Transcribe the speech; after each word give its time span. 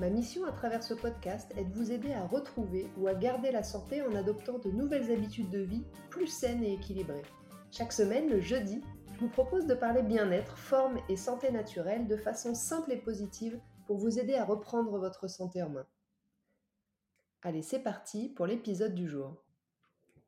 Ma 0.00 0.08
mission 0.08 0.46
à 0.46 0.52
travers 0.52 0.82
ce 0.82 0.94
podcast 0.94 1.52
est 1.56 1.64
de 1.64 1.74
vous 1.74 1.92
aider 1.92 2.12
à 2.14 2.26
retrouver 2.26 2.90
ou 2.96 3.08
à 3.08 3.14
garder 3.14 3.50
la 3.50 3.62
santé 3.62 4.00
en 4.00 4.14
adoptant 4.14 4.58
de 4.58 4.70
nouvelles 4.70 5.12
habitudes 5.12 5.50
de 5.50 5.60
vie 5.60 5.84
plus 6.08 6.28
saines 6.28 6.64
et 6.64 6.72
équilibrées. 6.72 7.22
Chaque 7.70 7.92
semaine, 7.92 8.30
le 8.30 8.40
jeudi, 8.40 8.82
je 9.14 9.20
vous 9.20 9.28
propose 9.28 9.66
de 9.66 9.74
parler 9.74 10.02
bien-être, 10.02 10.56
forme 10.56 10.98
et 11.10 11.16
santé 11.16 11.50
naturelle 11.50 12.06
de 12.06 12.16
façon 12.16 12.54
simple 12.54 12.92
et 12.92 12.96
positive 12.96 13.60
pour 13.86 13.98
vous 13.98 14.18
aider 14.18 14.34
à 14.34 14.46
reprendre 14.46 14.98
votre 14.98 15.28
santé 15.28 15.62
en 15.62 15.68
main. 15.68 15.86
Allez, 17.42 17.62
c'est 17.62 17.82
parti 17.82 18.30
pour 18.30 18.46
l'épisode 18.46 18.94
du 18.94 19.08
jour. 19.08 19.44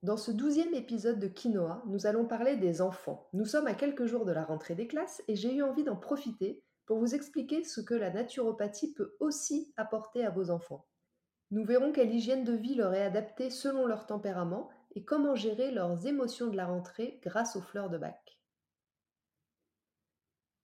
Dans 0.02 0.16
ce 0.18 0.30
douzième 0.30 0.74
épisode 0.74 1.18
de 1.18 1.28
Quinoa, 1.28 1.82
nous 1.86 2.06
allons 2.06 2.26
parler 2.26 2.56
des 2.56 2.82
enfants. 2.82 3.28
Nous 3.32 3.46
sommes 3.46 3.66
à 3.66 3.74
quelques 3.74 4.04
jours 4.04 4.26
de 4.26 4.32
la 4.32 4.44
rentrée 4.44 4.74
des 4.74 4.86
classes 4.86 5.22
et 5.28 5.36
j'ai 5.36 5.54
eu 5.54 5.62
envie 5.62 5.84
d'en 5.84 5.96
profiter 5.96 6.63
pour 6.86 6.98
vous 6.98 7.14
expliquer 7.14 7.64
ce 7.64 7.80
que 7.80 7.94
la 7.94 8.10
naturopathie 8.10 8.92
peut 8.94 9.16
aussi 9.20 9.72
apporter 9.76 10.24
à 10.24 10.30
vos 10.30 10.50
enfants. 10.50 10.86
Nous 11.50 11.64
verrons 11.64 11.92
quelle 11.92 12.14
hygiène 12.14 12.44
de 12.44 12.52
vie 12.52 12.74
leur 12.74 12.94
est 12.94 13.04
adaptée 13.04 13.50
selon 13.50 13.86
leur 13.86 14.06
tempérament 14.06 14.70
et 14.94 15.04
comment 15.04 15.34
gérer 15.34 15.70
leurs 15.70 16.06
émotions 16.06 16.48
de 16.48 16.56
la 16.56 16.66
rentrée 16.66 17.20
grâce 17.22 17.56
aux 17.56 17.60
fleurs 17.60 17.90
de 17.90 17.98
bac. 17.98 18.38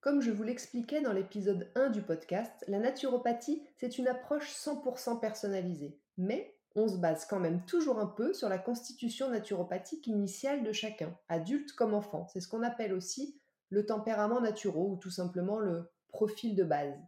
Comme 0.00 0.22
je 0.22 0.30
vous 0.30 0.42
l'expliquais 0.42 1.02
dans 1.02 1.12
l'épisode 1.12 1.70
1 1.74 1.90
du 1.90 2.00
podcast, 2.00 2.64
la 2.68 2.78
naturopathie, 2.78 3.62
c'est 3.76 3.98
une 3.98 4.08
approche 4.08 4.50
100% 4.50 5.20
personnalisée. 5.20 6.00
Mais 6.16 6.56
on 6.74 6.88
se 6.88 6.96
base 6.96 7.26
quand 7.26 7.40
même 7.40 7.64
toujours 7.66 7.98
un 7.98 8.06
peu 8.06 8.32
sur 8.32 8.48
la 8.48 8.58
constitution 8.58 9.28
naturopathique 9.28 10.06
initiale 10.06 10.62
de 10.62 10.72
chacun, 10.72 11.14
adulte 11.28 11.72
comme 11.72 11.92
enfant. 11.92 12.26
C'est 12.28 12.40
ce 12.40 12.48
qu'on 12.48 12.62
appelle 12.62 12.94
aussi 12.94 13.38
le 13.68 13.84
tempérament 13.84 14.40
naturel 14.40 14.76
ou 14.78 14.96
tout 14.96 15.10
simplement 15.10 15.58
le 15.58 15.90
profil 16.10 16.54
de 16.54 16.64
base. 16.64 16.98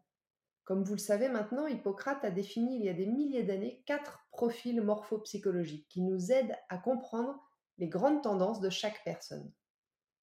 Comme 0.64 0.84
vous 0.84 0.94
le 0.94 0.98
savez 0.98 1.28
maintenant, 1.28 1.66
Hippocrate 1.66 2.24
a 2.24 2.30
défini 2.30 2.76
il 2.76 2.84
y 2.84 2.88
a 2.88 2.94
des 2.94 3.06
milliers 3.06 3.42
d'années 3.42 3.82
quatre 3.84 4.26
profils 4.30 4.80
morphopsychologiques 4.80 5.88
qui 5.88 6.02
nous 6.02 6.30
aident 6.30 6.56
à 6.68 6.78
comprendre 6.78 7.38
les 7.78 7.88
grandes 7.88 8.22
tendances 8.22 8.60
de 8.60 8.70
chaque 8.70 9.02
personne. 9.04 9.52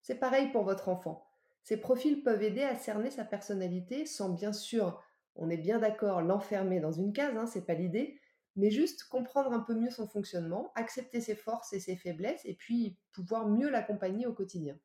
C'est 0.02 0.16
pareil 0.16 0.52
pour 0.52 0.64
votre 0.64 0.88
enfant. 0.88 1.28
Ces 1.64 1.78
profils 1.78 2.24
peuvent 2.24 2.42
aider 2.42 2.64
à 2.64 2.76
cerner 2.76 3.12
sa 3.12 3.26
personnalité 3.26 4.06
sans 4.06 4.30
bien 4.30 4.54
sûr, 4.54 5.02
on 5.36 5.50
est 5.50 5.58
bien 5.58 5.80
d'accord, 5.80 6.22
l'enfermer 6.22 6.80
dans 6.80 6.92
une 6.92 7.14
case, 7.14 7.38
hein, 7.38 7.46
c'est 7.46 7.66
pas 7.66 7.74
l'idée, 7.74 8.20
mais 8.56 8.72
juste 8.72 9.04
comprendre 9.04 9.54
un 9.54 9.60
peu 9.60 9.76
mieux 9.76 9.90
son 9.90 10.08
fonctionnement, 10.08 10.72
accepter 10.76 11.22
ses 11.22 11.36
forces 11.36 11.74
et 11.74 11.80
ses 11.80 11.96
faiblesses 11.96 12.46
et 12.46 12.56
puis 12.56 12.98
pouvoir 13.14 13.48
mieux 13.48 13.70
l'accompagner 13.70 14.26
au 14.26 14.34
quotidien. 14.34 14.78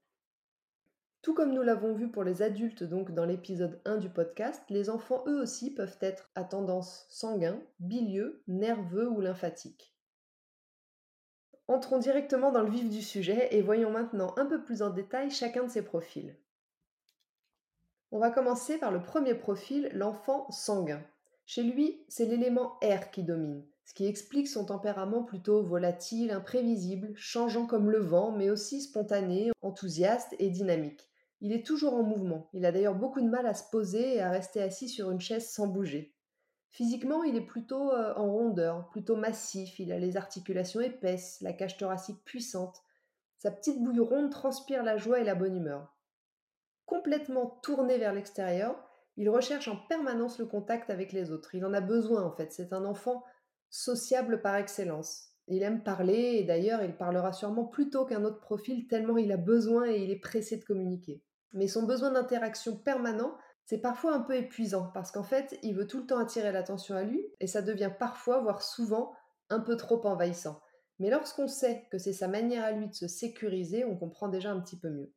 Tout 1.25 1.33
comme 1.33 1.55
nous 1.55 1.63
l'avons 1.63 1.95
vu 1.95 2.11
pour 2.11 2.23
les 2.23 2.43
adultes 2.43 2.85
donc 2.85 3.13
dans 3.13 3.25
l'épisode 3.25 3.81
1 3.87 3.97
du 3.97 4.11
podcast, 4.11 4.63
les 4.69 4.91
enfants 4.91 5.25
eux 5.27 5.41
aussi 5.41 5.73
peuvent 5.73 5.97
être 6.03 6.29
à 6.35 6.45
tendance 6.45 7.07
sanguin, 7.09 7.59
bilieux, 7.81 8.43
nerveux 8.47 9.09
ou 9.09 9.23
lymphatique. 9.23 9.97
Entrons 11.67 11.97
directement 11.97 12.53
dans 12.53 12.61
le 12.61 12.69
vif 12.69 12.91
du 12.91 13.01
sujet 13.01 13.49
et 13.53 13.63
voyons 13.63 13.91
maintenant 13.91 14.35
un 14.37 14.45
peu 14.45 14.63
plus 14.63 14.83
en 14.83 14.91
détail 14.91 15.31
chacun 15.31 15.65
de 15.65 15.71
ces 15.71 15.81
profils. 15.81 16.37
On 18.13 18.19
va 18.19 18.31
commencer 18.31 18.77
par 18.77 18.93
le 18.93 19.03
premier 19.03 19.33
profil, 19.35 19.89
l'enfant 19.95 20.47
sanguin. 20.51 21.01
Chez 21.47 21.63
lui, 21.63 22.05
c'est 22.07 22.27
l'élément 22.27 22.77
air 22.83 23.11
qui 23.11 23.23
domine, 23.23 23.65
ce 23.87 23.95
qui 23.95 24.05
explique 24.05 24.47
son 24.47 24.67
tempérament 24.67 25.23
plutôt 25.23 25.63
volatile, 25.63 26.33
imprévisible, 26.33 27.15
changeant 27.17 27.65
comme 27.65 27.91
le 27.91 28.01
vent, 28.01 28.31
mais 28.31 28.51
aussi 28.51 28.83
spontané, 28.83 29.53
enthousiaste 29.63 30.37
et 30.39 30.51
dynamique. 30.51 31.09
Il 31.41 31.53
est 31.53 31.67
toujours 31.67 31.95
en 31.95 32.03
mouvement. 32.03 32.49
Il 32.53 32.65
a 32.65 32.73
d'ailleurs 32.73 32.95
beaucoup 32.95 33.21
de 33.21 33.29
mal 33.29 33.47
à 33.47 33.55
se 33.55 33.69
poser 33.71 34.17
et 34.17 34.21
à 34.21 34.31
rester 34.31 34.63
assis 34.63 34.89
sur 34.89 35.11
une 35.11 35.21
chaise 35.21 35.51
sans 35.51 35.67
bouger. 35.67 36.15
Physiquement, 36.71 37.23
il 37.23 37.37
est 37.37 37.47
plutôt 37.47 37.93
euh, 37.93 38.15
en 38.17 38.33
rondeur, 38.33 38.89
plutôt 38.91 39.15
massif, 39.15 39.79
il 39.79 39.93
a 39.93 39.99
les 39.99 40.17
articulations 40.17 40.81
épaisses, 40.81 41.41
la 41.41 41.53
cage 41.53 41.77
thoracique 41.77 42.25
puissante. 42.25 42.83
Sa 43.39 43.53
petite 43.53 43.83
bouille 43.83 44.01
ronde 44.01 44.31
transpire 44.31 44.83
la 44.83 44.97
joie 44.97 45.21
et 45.21 45.25
la 45.25 45.35
bonne 45.35 45.57
humeur. 45.57 45.95
Complètement 46.87 47.61
tourné 47.63 47.99
vers 47.99 48.13
l'extérieur, 48.13 48.77
il 49.17 49.31
recherche 49.31 49.69
en 49.69 49.77
permanence 49.77 50.39
le 50.39 50.47
contact 50.47 50.91
avec 50.91 51.13
les 51.13 51.31
autres. 51.31 51.55
Il 51.55 51.65
en 51.65 51.73
a 51.75 51.81
besoin 51.81 52.25
en 52.25 52.33
fait. 52.33 52.53
C'est 52.53 52.73
un 52.73 52.85
enfant 52.85 53.25
sociable 53.71 54.43
par 54.43 54.57
excellence. 54.57 55.34
Il 55.49 55.63
aime 55.63 55.83
parler 55.83 56.39
et 56.39 56.45
d'ailleurs 56.45 56.83
il 56.83 56.97
parlera 56.97 57.33
sûrement 57.33 57.65
plus 57.65 57.91
tôt 57.91 58.07
qu'un 58.07 58.25
autre 58.25 58.41
profil 58.41 58.87
tellement 58.87 59.19
il 59.19 59.31
a 59.33 59.37
besoin 59.37 59.87
et 59.87 60.03
il 60.03 60.11
est 60.11 60.21
pressé 60.21 60.57
de 60.57 60.65
communiquer. 60.65 61.23
Mais 61.53 61.69
son 61.69 61.85
besoin 61.85 62.11
d'interaction 62.11 62.77
permanent, 62.77 63.37
c'est 63.65 63.79
parfois 63.79 64.15
un 64.15 64.21
peu 64.21 64.37
épuisant 64.37 64.91
parce 64.93 65.11
qu'en 65.11 65.23
fait, 65.23 65.59
il 65.63 65.75
veut 65.75 65.87
tout 65.87 65.99
le 65.99 66.07
temps 66.07 66.19
attirer 66.19 66.53
l'attention 66.53 66.97
à 66.97 67.03
lui 67.03 67.25
et 67.41 67.47
ça 67.47 67.63
devient 67.63 67.93
parfois, 67.99 68.41
voire 68.41 68.63
souvent, 68.63 69.15
un 69.51 69.61
peu 69.61 69.77
trop 69.77 70.05
envahissant. 70.07 70.61
Mais 70.99 71.11
lorsqu'on 71.11 71.49
sait 71.49 71.87
que 71.91 71.99
c'est 71.99 72.13
sa 72.13 72.29
manière 72.29 72.65
à 72.65 72.73
lui 72.73 72.89
de 72.89 72.95
se 72.95 73.09
sécuriser, 73.09 73.85
on 73.85 73.97
comprend 73.97 74.29
déjà 74.29 74.51
un 74.51 74.61
petit 74.61 74.79
peu 74.79 74.91
mieux. 74.91 75.13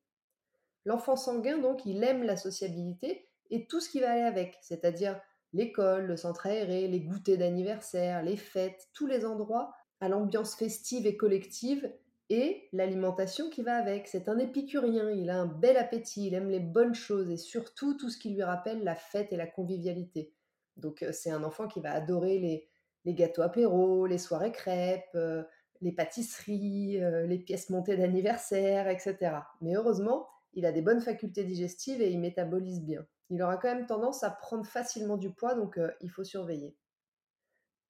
L'enfant 0.85 1.15
sanguin, 1.15 1.57
donc, 1.57 1.85
il 1.85 2.03
aime 2.03 2.23
la 2.23 2.37
sociabilité 2.37 3.27
et 3.49 3.67
tout 3.67 3.79
ce 3.79 3.89
qui 3.89 3.99
va 3.99 4.11
aller 4.11 4.21
avec, 4.21 4.57
c'est-à-dire 4.61 5.19
l'école, 5.53 6.05
le 6.05 6.17
centre 6.17 6.47
aéré, 6.47 6.87
les 6.87 7.01
goûters 7.01 7.37
d'anniversaire, 7.37 8.23
les 8.23 8.37
fêtes, 8.37 8.87
tous 8.93 9.07
les 9.07 9.25
endroits 9.25 9.73
à 9.99 10.09
l'ambiance 10.09 10.55
festive 10.55 11.05
et 11.05 11.17
collective 11.17 11.91
et 12.29 12.67
l'alimentation 12.73 13.49
qui 13.49 13.63
va 13.63 13.75
avec. 13.75 14.07
C'est 14.07 14.29
un 14.29 14.37
épicurien, 14.37 15.09
il 15.11 15.29
a 15.29 15.39
un 15.39 15.45
bel 15.45 15.77
appétit, 15.77 16.27
il 16.27 16.33
aime 16.33 16.49
les 16.49 16.59
bonnes 16.59 16.93
choses 16.93 17.29
et 17.29 17.37
surtout 17.37 17.95
tout 17.95 18.09
ce 18.09 18.17
qui 18.17 18.29
lui 18.29 18.43
rappelle 18.43 18.83
la 18.83 18.95
fête 18.95 19.31
et 19.31 19.37
la 19.37 19.47
convivialité. 19.47 20.33
Donc 20.75 21.03
euh, 21.03 21.11
c'est 21.11 21.31
un 21.31 21.43
enfant 21.43 21.67
qui 21.67 21.79
va 21.79 21.91
adorer 21.91 22.39
les, 22.39 23.13
gâteaux 23.13 23.41
apéros, 23.41 24.05
les 24.05 24.17
soirées 24.17 24.51
crêpes, 24.51 25.15
euh, 25.15 25.43
les 25.81 25.93
pâtisseries, 25.93 27.01
euh, 27.01 27.25
les 27.25 27.39
pièces 27.39 27.69
montées 27.69 27.95
d'anniversaire, 27.95 28.89
etc. 28.89 29.17
Mais 29.61 29.75
heureusement, 29.75 30.27
il 30.53 30.65
a 30.65 30.71
des 30.71 30.81
bonnes 30.81 31.01
facultés 31.01 31.45
digestives 31.45 32.01
et 32.01 32.09
il 32.09 32.19
métabolise 32.19 32.81
bien. 32.81 33.05
Il 33.29 33.41
aura 33.41 33.57
quand 33.57 33.73
même 33.73 33.85
tendance 33.85 34.23
à 34.23 34.31
prendre 34.31 34.65
facilement 34.65 35.17
du 35.17 35.31
poids, 35.31 35.53
donc 35.53 35.79
il 36.01 36.09
faut 36.09 36.23
surveiller. 36.23 36.75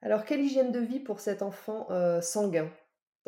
Alors, 0.02 0.26
quelle 0.26 0.42
hygiène 0.42 0.72
de 0.72 0.80
vie 0.80 1.00
pour 1.00 1.20
cet 1.20 1.42
enfant 1.42 1.88
sanguin? 2.22 2.70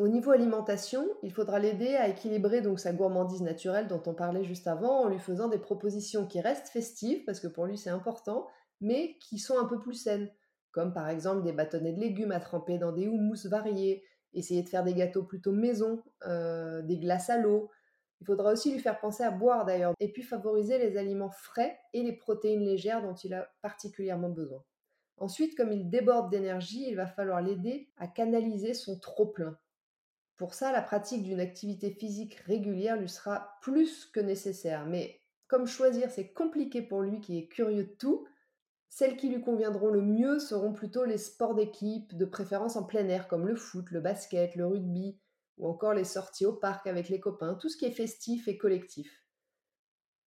Au 0.00 0.08
niveau 0.08 0.30
alimentation, 0.30 1.06
il 1.22 1.30
faudra 1.30 1.58
l'aider 1.58 1.94
à 1.94 2.08
équilibrer 2.08 2.62
donc 2.62 2.80
sa 2.80 2.94
gourmandise 2.94 3.42
naturelle 3.42 3.86
dont 3.86 4.02
on 4.06 4.14
parlait 4.14 4.44
juste 4.44 4.66
avant 4.66 5.02
en 5.02 5.10
lui 5.10 5.18
faisant 5.18 5.48
des 5.48 5.58
propositions 5.58 6.26
qui 6.26 6.40
restent 6.40 6.68
festives 6.68 7.22
parce 7.26 7.38
que 7.38 7.48
pour 7.48 7.66
lui 7.66 7.76
c'est 7.76 7.90
important, 7.90 8.48
mais 8.80 9.18
qui 9.18 9.38
sont 9.38 9.58
un 9.58 9.66
peu 9.66 9.78
plus 9.78 9.92
saines, 9.92 10.30
comme 10.70 10.94
par 10.94 11.10
exemple 11.10 11.42
des 11.42 11.52
bâtonnets 11.52 11.92
de 11.92 12.00
légumes 12.00 12.32
à 12.32 12.40
tremper 12.40 12.78
dans 12.78 12.92
des 12.92 13.08
houmous 13.08 13.46
variés, 13.46 14.02
essayer 14.32 14.62
de 14.62 14.70
faire 14.70 14.84
des 14.84 14.94
gâteaux 14.94 15.24
plutôt 15.24 15.52
maison, 15.52 16.02
euh, 16.26 16.80
des 16.80 16.96
glaces 16.96 17.28
à 17.28 17.36
l'eau. 17.36 17.68
Il 18.22 18.26
faudra 18.26 18.52
aussi 18.52 18.72
lui 18.72 18.80
faire 18.80 19.00
penser 19.00 19.22
à 19.22 19.30
boire 19.30 19.66
d'ailleurs, 19.66 19.92
et 20.00 20.10
puis 20.10 20.22
favoriser 20.22 20.78
les 20.78 20.96
aliments 20.96 21.30
frais 21.30 21.78
et 21.92 22.02
les 22.02 22.16
protéines 22.16 22.64
légères 22.64 23.02
dont 23.02 23.16
il 23.16 23.34
a 23.34 23.50
particulièrement 23.60 24.30
besoin. 24.30 24.64
Ensuite, 25.20 25.54
comme 25.54 25.70
il 25.70 25.90
déborde 25.90 26.30
d'énergie, 26.30 26.86
il 26.88 26.96
va 26.96 27.06
falloir 27.06 27.42
l'aider 27.42 27.90
à 27.98 28.08
canaliser 28.08 28.72
son 28.74 28.98
trop-plein. 28.98 29.58
Pour 30.38 30.54
ça, 30.54 30.72
la 30.72 30.80
pratique 30.80 31.22
d'une 31.22 31.40
activité 31.40 31.90
physique 31.90 32.36
régulière 32.46 32.96
lui 32.96 33.08
sera 33.08 33.58
plus 33.60 34.06
que 34.06 34.20
nécessaire. 34.20 34.86
Mais 34.86 35.20
comme 35.46 35.66
choisir, 35.66 36.10
c'est 36.10 36.32
compliqué 36.32 36.80
pour 36.80 37.02
lui 37.02 37.20
qui 37.20 37.38
est 37.38 37.48
curieux 37.48 37.84
de 37.84 37.94
tout, 37.98 38.26
celles 38.88 39.18
qui 39.18 39.28
lui 39.28 39.42
conviendront 39.42 39.90
le 39.90 40.00
mieux 40.00 40.38
seront 40.38 40.72
plutôt 40.72 41.04
les 41.04 41.18
sports 41.18 41.54
d'équipe, 41.54 42.16
de 42.16 42.24
préférence 42.24 42.76
en 42.76 42.84
plein 42.84 43.06
air, 43.08 43.28
comme 43.28 43.46
le 43.46 43.56
foot, 43.56 43.90
le 43.90 44.00
basket, 44.00 44.56
le 44.56 44.66
rugby, 44.66 45.20
ou 45.58 45.68
encore 45.68 45.92
les 45.92 46.04
sorties 46.04 46.46
au 46.46 46.54
parc 46.54 46.86
avec 46.86 47.10
les 47.10 47.20
copains, 47.20 47.54
tout 47.54 47.68
ce 47.68 47.76
qui 47.76 47.84
est 47.84 47.92
festif 47.92 48.48
et 48.48 48.56
collectif. 48.56 49.19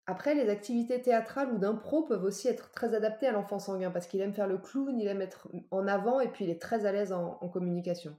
Après, 0.06 0.34
les 0.34 0.49
activités 0.49 1.00
théâtrales 1.00 1.52
ou 1.52 1.58
d'impro 1.58 2.02
peuvent 2.02 2.25
aussi 2.25 2.49
être 2.49 2.70
très 2.72 2.94
adaptées 2.94 3.28
à 3.28 3.32
l'enfant 3.32 3.60
sanguin, 3.60 3.90
parce 3.90 4.06
qu'il 4.06 4.20
aime 4.20 4.34
faire 4.34 4.49
le 4.49 4.58
clown, 4.58 4.99
il 4.99 5.06
aime 5.06 5.22
être 5.22 5.49
en 5.70 5.87
avant, 5.87 6.20
et 6.20 6.28
puis 6.28 6.44
il 6.44 6.50
est 6.50 6.60
très 6.60 6.87
à 6.87 6.93
l'aise 6.93 7.12
en, 7.12 7.38
en 7.40 7.49
communication. 7.49 8.16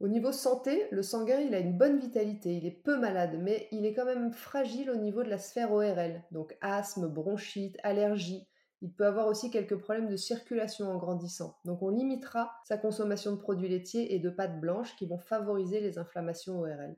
Au 0.00 0.08
niveau 0.08 0.32
santé, 0.32 0.86
le 0.90 1.02
sanguin, 1.02 1.40
il 1.40 1.54
a 1.54 1.58
une 1.58 1.76
bonne 1.76 1.98
vitalité, 1.98 2.56
il 2.56 2.64
est 2.66 2.82
peu 2.82 2.98
malade, 2.98 3.38
mais 3.38 3.68
il 3.70 3.84
est 3.84 3.92
quand 3.92 4.06
même 4.06 4.32
fragile 4.32 4.90
au 4.90 4.96
niveau 4.96 5.22
de 5.22 5.28
la 5.28 5.36
sphère 5.36 5.72
ORL, 5.72 6.22
donc 6.30 6.56
asthme, 6.62 7.06
bronchite, 7.06 7.76
allergie. 7.82 8.48
il 8.80 8.94
peut 8.94 9.04
avoir 9.04 9.26
aussi 9.26 9.50
quelques 9.50 9.76
problèmes 9.76 10.08
de 10.08 10.16
circulation 10.16 10.90
en 10.90 10.96
grandissant. 10.96 11.58
Donc 11.66 11.82
on 11.82 11.90
limitera 11.90 12.50
sa 12.64 12.78
consommation 12.78 13.32
de 13.32 13.36
produits 13.36 13.68
laitiers 13.68 14.14
et 14.14 14.18
de 14.18 14.30
pâtes 14.30 14.58
blanches 14.58 14.96
qui 14.96 15.06
vont 15.06 15.18
favoriser 15.18 15.80
les 15.80 15.98
inflammations 15.98 16.60
ORL. 16.60 16.96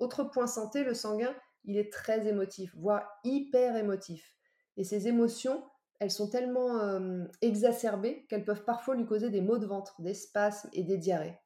Autre 0.00 0.24
point 0.24 0.48
santé, 0.48 0.82
le 0.82 0.94
sanguin, 0.94 1.34
il 1.66 1.76
est 1.76 1.92
très 1.92 2.26
émotif, 2.26 2.74
voire 2.76 3.06
hyper 3.24 3.76
émotif. 3.76 4.34
Et 4.76 4.84
ces 4.84 5.08
émotions, 5.08 5.62
elles 6.00 6.10
sont 6.10 6.28
tellement 6.28 6.78
euh, 6.78 7.24
exacerbées 7.42 8.26
qu'elles 8.28 8.44
peuvent 8.44 8.64
parfois 8.64 8.94
lui 8.94 9.06
causer 9.06 9.30
des 9.30 9.40
maux 9.40 9.58
de 9.58 9.66
ventre, 9.66 10.00
des 10.00 10.14
spasmes 10.14 10.70
et 10.72 10.82
des 10.82 10.98
diarrhées. 10.98 11.38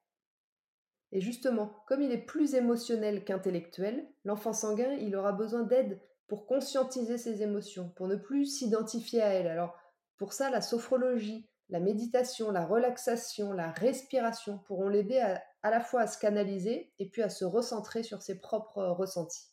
Et 1.11 1.19
justement, 1.19 1.83
comme 1.87 2.01
il 2.01 2.11
est 2.11 2.25
plus 2.25 2.55
émotionnel 2.55 3.25
qu'intellectuel, 3.25 4.07
l'enfant 4.23 4.53
sanguin, 4.53 4.93
il 4.93 5.15
aura 5.15 5.33
besoin 5.33 5.63
d'aide 5.63 5.99
pour 6.27 6.45
conscientiser 6.45 7.17
ses 7.17 7.41
émotions, 7.41 7.89
pour 7.95 8.07
ne 8.07 8.15
plus 8.15 8.45
s'identifier 8.45 9.21
à 9.21 9.33
elles. 9.33 9.47
Alors, 9.47 9.75
pour 10.17 10.31
ça, 10.31 10.49
la 10.49 10.61
sophrologie, 10.61 11.49
la 11.69 11.79
méditation, 11.79 12.51
la 12.51 12.65
relaxation, 12.65 13.51
la 13.51 13.71
respiration 13.71 14.59
pourront 14.59 14.87
l'aider 14.87 15.19
à, 15.19 15.43
à, 15.63 15.71
la 15.71 15.81
fois 15.81 16.01
à 16.01 16.07
se 16.07 16.17
canaliser 16.17 16.93
et 16.99 17.09
puis 17.09 17.23
à 17.23 17.29
se 17.29 17.43
recentrer 17.43 18.03
sur 18.03 18.21
ses 18.21 18.39
propres 18.39 18.83
ressentis. 18.83 19.50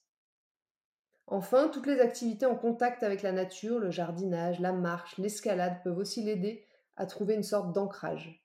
Enfin, 1.30 1.68
toutes 1.68 1.86
les 1.86 2.00
activités 2.00 2.46
en 2.46 2.56
contact 2.56 3.02
avec 3.02 3.20
la 3.20 3.32
nature, 3.32 3.78
le 3.78 3.90
jardinage, 3.90 4.60
la 4.60 4.72
marche, 4.72 5.18
l'escalade 5.18 5.82
peuvent 5.84 5.98
aussi 5.98 6.22
l'aider 6.22 6.64
à 6.96 7.04
trouver 7.04 7.34
une 7.34 7.42
sorte 7.42 7.74
d'ancrage. 7.74 8.42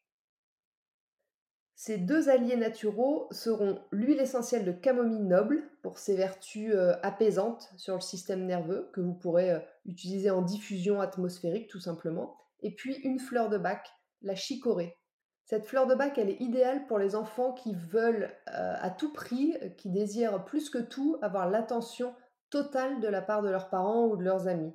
Ces 1.75 1.97
deux 1.97 2.29
alliés 2.29 2.57
naturaux 2.57 3.27
seront 3.31 3.79
l'huile 3.91 4.19
essentielle 4.19 4.65
de 4.65 4.73
camomille 4.73 5.23
noble 5.23 5.63
pour 5.81 5.97
ses 5.97 6.15
vertus 6.15 6.73
euh, 6.73 6.93
apaisantes 7.03 7.71
sur 7.77 7.95
le 7.95 8.01
système 8.01 8.45
nerveux, 8.45 8.89
que 8.93 9.01
vous 9.01 9.13
pourrez 9.13 9.51
euh, 9.51 9.59
utiliser 9.85 10.29
en 10.29 10.41
diffusion 10.41 10.99
atmosphérique 10.99 11.69
tout 11.69 11.79
simplement, 11.79 12.37
et 12.61 12.75
puis 12.75 12.95
une 12.97 13.19
fleur 13.19 13.49
de 13.49 13.57
bac, 13.57 13.89
la 14.21 14.35
chicorée. 14.35 14.97
Cette 15.45 15.65
fleur 15.65 15.87
de 15.87 15.95
bac, 15.95 16.17
elle 16.17 16.29
est 16.29 16.41
idéale 16.41 16.85
pour 16.85 16.99
les 16.99 17.15
enfants 17.15 17.53
qui 17.53 17.75
veulent 17.75 18.31
euh, 18.49 18.75
à 18.79 18.89
tout 18.89 19.11
prix, 19.11 19.57
qui 19.77 19.89
désirent 19.89 20.43
plus 20.45 20.69
que 20.69 20.79
tout 20.79 21.17
avoir 21.21 21.49
l'attention 21.49 22.13
totale 22.53 22.99
de 22.99 23.07
la 23.07 23.23
part 23.23 23.41
de 23.41 23.49
leurs 23.49 23.71
parents 23.71 24.05
ou 24.05 24.15
de 24.15 24.23
leurs 24.23 24.47
amis. 24.47 24.71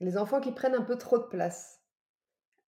Les 0.00 0.18
enfants 0.18 0.40
qui 0.40 0.50
prennent 0.50 0.74
un 0.74 0.82
peu 0.82 0.98
trop 0.98 1.16
de 1.16 1.22
place. 1.22 1.80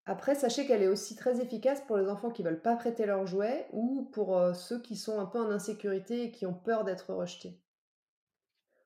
Après, 0.04 0.36
sachez 0.36 0.66
qu'elle 0.66 0.84
est 0.84 0.88
aussi 0.88 1.16
très 1.16 1.40
efficace 1.40 1.80
pour 1.80 1.96
les 1.96 2.08
enfants 2.08 2.30
qui 2.30 2.44
veulent 2.44 2.62
pas 2.62 2.76
prêter 2.76 3.06
leurs 3.06 3.26
jouets 3.26 3.66
ou 3.72 4.08
pour 4.12 4.38
euh, 4.38 4.54
ceux 4.54 4.80
qui 4.80 4.94
sont 4.94 5.18
un 5.18 5.26
peu 5.26 5.40
en 5.40 5.50
insécurité 5.50 6.22
et 6.22 6.30
qui 6.30 6.46
ont 6.46 6.54
peur 6.54 6.84
d'être 6.84 7.12
rejetés. 7.12 7.60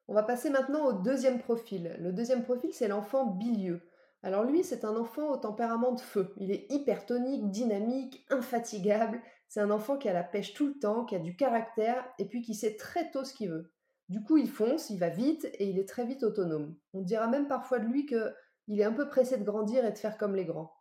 On 0.08 0.14
va 0.14 0.22
passer 0.22 0.48
maintenant 0.48 0.86
au 0.86 0.94
deuxième 0.94 1.38
profil. 1.38 1.94
Le 2.00 2.10
deuxième 2.14 2.42
profil, 2.42 2.72
c'est 2.72 2.88
l'enfant 2.88 3.26
bilieux. 3.26 3.82
Alors 4.22 4.44
lui, 4.44 4.64
c'est 4.64 4.86
un 4.86 4.96
enfant 4.96 5.28
au 5.28 5.36
tempérament 5.36 5.92
de 5.92 6.00
feu. 6.00 6.32
Il 6.38 6.50
est 6.52 6.72
hypertonique, 6.72 7.50
dynamique, 7.50 8.24
infatigable. 8.30 9.20
C'est 9.46 9.60
un 9.60 9.70
enfant 9.70 9.98
qui 9.98 10.08
a 10.08 10.14
la 10.14 10.24
pêche 10.24 10.54
tout 10.54 10.68
le 10.68 10.78
temps, 10.78 11.04
qui 11.04 11.16
a 11.16 11.18
du 11.18 11.36
caractère 11.36 12.02
et 12.18 12.24
puis 12.24 12.40
qui 12.40 12.54
sait 12.54 12.76
très 12.76 13.10
tôt 13.10 13.24
ce 13.24 13.34
qu'il 13.34 13.50
veut. 13.50 13.70
Du 14.10 14.24
coup, 14.24 14.36
il 14.36 14.50
fonce, 14.50 14.90
il 14.90 14.98
va 14.98 15.08
vite 15.08 15.48
et 15.54 15.70
il 15.70 15.78
est 15.78 15.88
très 15.88 16.04
vite 16.04 16.24
autonome. 16.24 16.74
On 16.92 17.00
dira 17.00 17.28
même 17.28 17.46
parfois 17.46 17.78
de 17.78 17.86
lui 17.86 18.06
qu'il 18.06 18.80
est 18.80 18.84
un 18.84 18.92
peu 18.92 19.08
pressé 19.08 19.36
de 19.36 19.44
grandir 19.44 19.84
et 19.84 19.92
de 19.92 19.98
faire 19.98 20.18
comme 20.18 20.34
les 20.34 20.44
grands. 20.44 20.72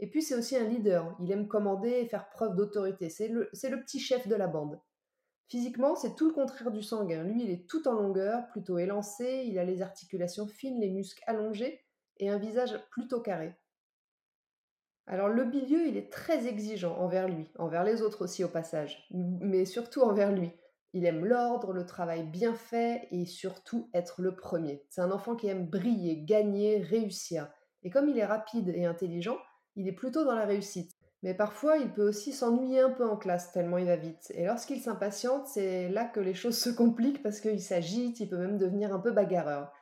Et 0.00 0.08
puis 0.08 0.22
c'est 0.22 0.34
aussi 0.34 0.56
un 0.56 0.64
leader, 0.64 1.14
il 1.20 1.30
aime 1.30 1.48
commander 1.48 1.90
et 1.90 2.06
faire 2.06 2.30
preuve 2.30 2.56
d'autorité, 2.56 3.10
c'est 3.10 3.28
le, 3.28 3.50
petit 3.50 4.00
chef 4.00 4.26
de 4.26 4.34
la 4.34 4.46
bande. 4.46 4.80
Physiquement, 5.48 5.96
c'est 5.96 6.14
tout 6.14 6.28
le 6.28 6.32
contraire 6.32 6.70
du 6.70 6.82
sanguin. 6.82 7.24
Lui, 7.24 7.42
il 7.42 7.50
est 7.50 7.68
tout 7.68 7.86
en 7.88 7.92
longueur, 7.92 8.46
plutôt 8.48 8.78
élancé, 8.78 9.44
il 9.46 9.58
a 9.58 9.64
les 9.64 9.82
articulations 9.82 10.46
fines, 10.46 10.80
les 10.80 10.90
muscles 10.90 11.22
allongés 11.26 11.84
et 12.18 12.30
un 12.30 12.38
visage 12.38 12.78
plutôt 12.90 13.20
carré. 13.20 13.54
Alors 15.06 15.28
le 15.28 15.44
bilieu, 15.44 15.86
il 15.86 15.96
est 15.98 16.10
très 16.10 16.46
exigeant 16.46 16.96
envers 16.96 17.28
lui, 17.28 17.48
envers 17.58 17.84
les 17.84 18.00
autres 18.00 18.24
aussi 18.24 18.44
au 18.44 18.48
passage, 18.48 19.06
mais 19.10 19.66
surtout 19.66 20.00
envers 20.00 20.32
lui. 20.32 20.52
Il 20.94 21.04
aime 21.04 21.24
l'ordre, 21.24 21.72
le 21.72 21.84
travail 21.84 22.24
bien 22.24 22.54
fait 22.54 23.08
et 23.10 23.26
surtout 23.26 23.90
être 23.92 24.22
le 24.22 24.34
premier. 24.34 24.84
C'est 24.88 25.02
un 25.02 25.10
enfant 25.10 25.36
qui 25.36 25.48
aime 25.48 25.66
briller, 25.66 26.22
gagner, 26.24 26.78
réussir. 26.78 27.48
Et 27.82 27.90
comme 27.90 28.08
il 28.08 28.18
est 28.18 28.24
rapide 28.24 28.70
et 28.74 28.86
intelligent, 28.86 29.38
il 29.76 29.86
est 29.86 29.92
plutôt 29.92 30.24
dans 30.24 30.34
la 30.34 30.46
réussite. 30.46 30.92
Mais 31.22 31.34
parfois, 31.34 31.78
il 31.78 31.92
peut 31.92 32.08
aussi 32.08 32.32
s'ennuyer 32.32 32.80
un 32.80 32.90
peu 32.90 33.04
en 33.04 33.16
classe, 33.16 33.52
tellement 33.52 33.78
il 33.78 33.86
va 33.86 33.96
vite. 33.96 34.32
Et 34.34 34.46
lorsqu'il 34.46 34.80
s'impatiente, 34.80 35.46
c'est 35.46 35.88
là 35.88 36.04
que 36.04 36.20
les 36.20 36.34
choses 36.34 36.58
se 36.58 36.70
compliquent 36.70 37.22
parce 37.22 37.40
qu'il 37.40 37.60
s'agite, 37.60 38.20
il 38.20 38.28
peut 38.28 38.38
même 38.38 38.56
devenir 38.56 38.94
un 38.94 39.00
peu 39.00 39.10
bagarreur. 39.10 39.72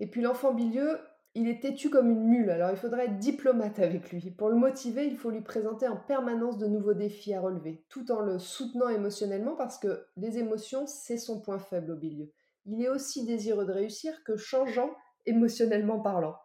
Et 0.00 0.06
puis 0.06 0.22
l'enfant 0.22 0.54
bilieux, 0.54 0.98
il 1.34 1.48
est 1.48 1.60
têtu 1.62 1.90
comme 1.90 2.10
une 2.10 2.24
mule, 2.24 2.50
alors 2.50 2.70
il 2.70 2.76
faudrait 2.76 3.04
être 3.04 3.18
diplomate 3.18 3.78
avec 3.78 4.10
lui. 4.10 4.30
Pour 4.32 4.48
le 4.48 4.56
motiver, 4.56 5.06
il 5.06 5.16
faut 5.16 5.30
lui 5.30 5.42
présenter 5.42 5.86
en 5.86 5.96
permanence 5.96 6.58
de 6.58 6.66
nouveaux 6.66 6.94
défis 6.94 7.34
à 7.34 7.40
relever, 7.40 7.84
tout 7.88 8.10
en 8.10 8.20
le 8.20 8.38
soutenant 8.38 8.88
émotionnellement 8.88 9.54
parce 9.54 9.78
que 9.78 10.06
les 10.16 10.38
émotions, 10.38 10.86
c'est 10.86 11.18
son 11.18 11.40
point 11.40 11.60
faible 11.60 11.92
au 11.92 11.96
bilieux. 11.96 12.32
Il 12.66 12.82
est 12.82 12.88
aussi 12.88 13.24
désireux 13.24 13.64
de 13.64 13.72
réussir 13.72 14.24
que 14.24 14.36
changeant 14.36 14.90
émotionnellement 15.24 16.00
parlant. 16.00 16.36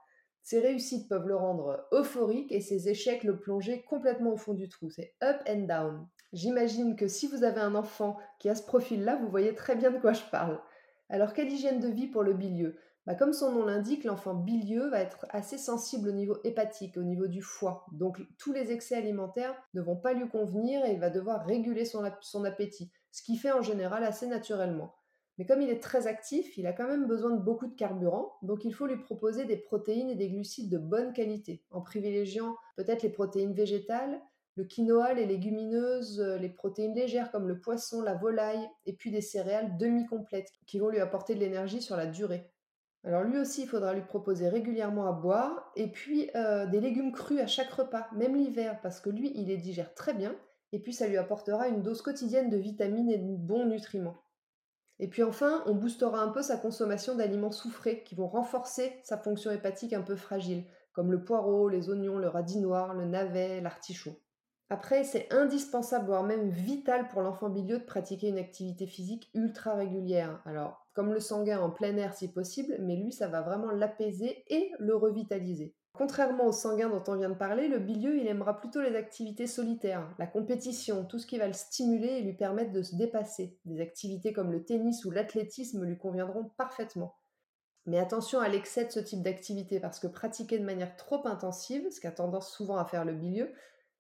Ses 0.44 0.60
réussites 0.60 1.10
peuvent 1.10 1.28
le 1.28 1.36
rendre 1.36 1.88
euphorique 1.92 2.52
et 2.52 2.62
ses 2.62 2.88
échecs 2.88 3.24
le 3.24 3.40
plonger 3.40 3.84
complètement 3.90 4.34
au 4.34 4.38
fond 4.38 4.54
du 4.54 4.70
trou. 4.70 4.92
C'est 4.92 5.16
up 5.24 5.38
and 5.50 5.62
down. 5.62 6.08
J'imagine 6.34 6.96
que 6.96 7.08
si 7.08 7.26
vous 7.28 7.44
avez 7.44 7.62
un 7.62 7.74
enfant 7.74 8.18
qui 8.40 8.50
a 8.50 8.56
ce 8.56 8.64
profil-là, 8.64 9.16
vous 9.16 9.30
voyez 9.30 9.56
très 9.56 9.76
bien 9.76 9.90
de 9.90 9.98
quoi 9.98 10.14
je 10.14 10.22
parle. 10.32 10.62
Alors 11.10 11.34
quelle 11.34 11.52
hygiène 11.52 11.80
de 11.80 11.88
vie 11.88 12.08
pour 12.08 12.22
le 12.22 12.34
bilieux 12.34 12.78
bah, 13.06 13.16
Comme 13.16 13.34
son 13.34 13.52
nom 13.52 13.66
l'indique, 13.66 14.04
l'enfant 14.04 14.34
bilieux 14.34 14.90
va 14.90 15.02
être 15.02 15.25
assez 15.30 15.57
sensible 15.57 16.10
au 16.10 16.13
niveau 16.13 16.38
hépatique, 16.44 16.98
au 16.98 17.04
niveau 17.04 17.28
du 17.28 17.42
foie. 17.42 17.86
Donc 17.92 18.22
tous 18.38 18.54
les 18.54 18.72
excès 18.72 18.96
alimentaires 18.96 19.56
ne 19.74 19.81
vont 19.81 19.96
pas 19.96 20.13
lui 20.13 20.28
convenir 20.30 20.86
et 20.86 20.94
il 20.94 21.00
va 21.00 21.10
devoir 21.10 21.46
réguler 21.46 21.86
son, 21.86 22.04
appétit, 22.44 22.92
ce 23.12 23.24
qui 23.24 23.38
fait 23.38 23.52
en 23.52 23.62
général 23.62 24.04
assez 24.04 24.28
naturellement. 24.28 24.96
Mais 25.38 25.46
comme 25.46 25.62
il 25.62 25.69
est 25.69 25.84
très 25.84 26.07
actif, 26.07 26.57
il 26.57 26.66
a 26.66 26.74
quand 26.74 26.88
même 26.88 27.07
besoin 27.07 27.31
de 27.31 27.42
beaucoup 27.42 27.68
de 27.68 27.75
carburant, 27.75 28.34
donc 28.42 28.63
il 28.63 28.74
faut 28.74 28.88
lui 28.88 28.98
proposer 28.98 29.44
des 29.44 29.58
protéines 29.58 30.10
et 30.10 30.16
des 30.16 30.30
glucides 30.30 30.72
de 30.72 30.78
bonne 30.78 31.12
qualité, 31.12 31.66
en 31.72 31.81
privilégiant 31.81 32.56
peut-être 32.78 33.04
les 33.04 33.10
protéines 33.10 33.54
végétales, 33.54 34.22
le 34.56 34.63
quinoa, 34.63 35.13
les 35.13 35.25
légumineuses, 35.25 36.22
euh, 36.22 36.38
les 36.38 36.50
protéines 36.50 36.96
légères 36.96 37.31
comme 37.31 37.48
le 37.48 37.60
poisson, 37.60 38.01
la 38.01 38.16
volaille, 38.16 38.66
et 38.86 38.94
puis 38.94 39.12
des 39.12 39.19
céréales 39.22 39.78
demi-complètes 39.78 40.50
qui 40.66 40.80
vont 40.80 40.88
lui 40.88 41.00
apporter 41.00 41.36
de 41.36 41.42
l'énergie 41.42 41.81
sur 41.81 41.98
la 41.98 42.06
durée. 42.06 42.50
Alors 43.06 43.24
lui 43.24 43.38
aussi, 43.38 43.62
il 43.62 43.68
faudra 43.68 43.94
lui 43.94 44.02
proposer 44.02 44.50
régulièrement 44.50 45.07
à 45.07 45.12
boire, 45.12 45.72
et 45.75 45.92
puis 45.92 46.31
euh, 46.36 46.66
des 46.66 46.81
légumes 46.81 47.12
crus 47.12 47.40
à 47.40 47.46
chaque 47.46 47.69
repas, 47.69 48.07
même 48.16 48.36
l'hiver, 48.36 48.80
parce 48.81 49.00
que 49.00 49.12
lui, 49.12 49.31
il 49.36 49.48
les 49.48 49.57
digère 49.57 49.94
très 49.94 50.16
bien, 50.16 50.36
et 50.72 50.80
puis 50.80 50.92
ça 50.92 51.07
lui 51.07 51.18
apportera 51.18 51.68
une 51.68 51.84
dose 51.84 52.02
quotidienne 52.02 52.50
de 52.50 52.57
vitamines 52.57 53.12
et 53.12 53.19
de 53.19 53.36
bons 53.38 53.68
nutriments. 53.68 54.18
Et 54.98 55.07
puis 55.07 55.22
enfin, 55.22 55.62
on 55.68 55.75
boostera 55.75 56.20
un 56.20 56.29
peu 56.29 56.41
sa 56.41 56.58
consommation 56.58 57.15
d'aliments 57.15 57.51
soufrés 57.51 58.03
qui 58.03 58.15
vont 58.15 58.27
renforcer 58.27 59.00
sa 59.03 59.18
fonction 59.18 59.51
hépatique 59.51 59.94
un 59.94 60.01
peu 60.01 60.15
fragile, 60.15 60.63
comme 60.94 61.12
le 61.12 61.24
poireau, 61.24 61.70
les 61.70 61.89
oignons, 61.89 62.18
le 62.18 62.27
radis 62.27 62.60
noir, 62.60 62.96
le 62.96 63.06
navet, 63.06 63.62
l'artichaut. 63.62 64.20
Après, 64.70 65.03
c'est 65.03 65.32
indispensable, 65.32 66.08
voire 66.08 66.24
même 66.24 66.50
vital 66.50 67.08
pour 67.10 67.22
l'enfant 67.22 67.50
bilieux 67.50 67.77
de 67.77 67.84
pratiquer 67.84 68.29
une 68.29 68.39
activité 68.39 68.88
physique 68.88 69.29
ultra 69.36 69.75
régulière. 69.75 70.41
Alors, 70.46 70.85
comme 70.96 71.14
le 71.14 71.20
sanguin 71.20 71.60
en 71.60 71.70
plein 71.70 71.96
air 71.98 72.14
si 72.14 72.32
possible, 72.32 72.78
mais 72.80 72.96
lui, 72.96 73.12
ça 73.12 73.28
va 73.28 73.42
vraiment 73.42 73.72
l'apaiser 73.72 74.44
et 74.48 74.72
le 74.80 74.96
revitaliser. 74.96 75.75
Contrairement 75.94 76.48
au 76.48 76.52
sanguin 76.52 76.90
dont 76.90 77.04
on 77.08 77.16
vient 77.16 77.30
de 77.30 77.36
parler, 77.36 77.68
le 77.68 77.80
bilieux, 77.80 78.18
il 78.18 78.28
aimera 78.28 78.58
plutôt 78.58 78.82
les 78.82 78.96
activités 78.96 79.48
solitaires, 79.48 80.14
la 80.20 80.28
compétition, 80.28 81.06
tout 81.06 81.20
ce 81.20 81.28
qui 81.28 81.38
va 81.38 81.48
le 81.48 81.54
stimuler 81.54 82.08
et 82.08 82.22
lui 82.22 82.34
permettre 82.34 82.72
de 82.72 82.82
se 82.82 82.96
dépasser. 82.96 83.58
Des 83.66 83.80
activités 83.80 84.34
comme 84.34 84.52
le 84.52 84.66
tennis 84.66 85.06
ou 85.06 85.12
l'athlétisme 85.12 85.86
lui 85.86 85.98
conviendront 85.98 86.52
parfaitement. 86.58 87.16
Mais 87.86 88.00
attention 88.00 88.40
à 88.40 88.50
l'excès 88.50 88.86
de 88.86 88.92
ce 88.92 89.00
type 89.00 89.22
d'activité, 89.22 89.80
parce 89.80 90.00
que 90.00 90.08
pratiquer 90.08 90.58
de 90.58 90.66
manière 90.66 90.96
trop 90.96 91.25
intensive, 91.28 91.90
ce 91.92 92.00
qui 92.00 92.08
a 92.08 92.12
tendance 92.12 92.52
souvent 92.52 92.78
à 92.78 92.86
faire 92.86 93.06
le 93.06 93.14
bilieux, 93.14 93.54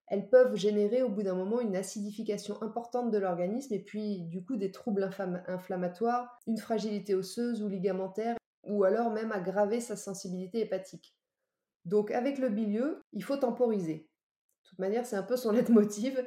elles 0.07 0.29
peuvent 0.29 0.55
générer 0.55 1.01
au 1.01 1.09
bout 1.09 1.23
d'un 1.23 1.33
moment 1.33 1.61
une 1.61 1.75
acidification 1.75 2.61
importante 2.61 3.11
de 3.11 3.17
l'organisme 3.17 3.73
et 3.73 3.79
puis 3.79 4.21
du 4.21 4.43
coup 4.43 4.55
des 4.55 4.71
troubles 4.71 5.09
inflammatoires, 5.47 6.39
une 6.47 6.57
fragilité 6.57 7.15
osseuse 7.15 7.63
ou 7.63 7.67
ligamentaire, 7.67 8.37
ou 8.63 8.83
alors 8.83 9.11
même 9.11 9.31
aggraver 9.31 9.79
sa 9.79 9.95
sensibilité 9.95 10.61
hépatique. 10.61 11.15
Donc 11.85 12.11
avec 12.11 12.37
le 12.37 12.49
bilieux, 12.49 13.01
il 13.13 13.23
faut 13.23 13.37
temporiser. 13.37 14.09
De 14.63 14.69
toute 14.69 14.79
manière, 14.79 15.05
c'est 15.05 15.15
un 15.15 15.23
peu 15.23 15.37
son 15.37 15.51
leitmotiv, 15.51 16.23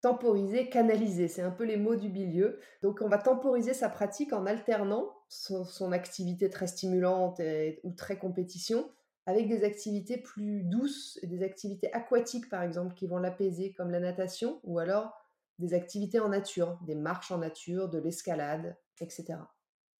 temporiser, 0.00 0.68
canaliser, 0.68 1.28
c'est 1.28 1.42
un 1.42 1.50
peu 1.50 1.64
les 1.64 1.76
mots 1.76 1.96
du 1.96 2.08
bilieux. 2.08 2.60
Donc 2.82 3.00
on 3.02 3.08
va 3.08 3.18
temporiser 3.18 3.74
sa 3.74 3.88
pratique 3.88 4.32
en 4.32 4.46
alternant 4.46 5.12
son, 5.28 5.92
activité 5.92 6.50
très 6.50 6.66
stimulante 6.66 7.40
ou 7.84 7.92
très 7.92 8.18
compétition 8.18 8.90
avec 9.30 9.48
des 9.48 9.64
activités 9.64 10.16
plus 10.16 10.62
douces, 10.64 11.18
des 11.22 11.42
activités 11.42 11.92
aquatiques 11.92 12.48
par 12.48 12.62
exemple 12.62 12.94
qui 12.94 13.06
vont 13.06 13.18
l'apaiser 13.18 13.72
comme 13.72 13.90
la 13.90 14.00
natation 14.00 14.60
ou 14.64 14.78
alors 14.78 15.12
des 15.58 15.74
activités 15.74 16.20
en 16.20 16.30
nature, 16.30 16.78
des 16.86 16.94
marches 16.94 17.30
en 17.30 17.38
nature, 17.38 17.88
de 17.88 17.98
l'escalade, 17.98 18.76
etc. 19.00 19.38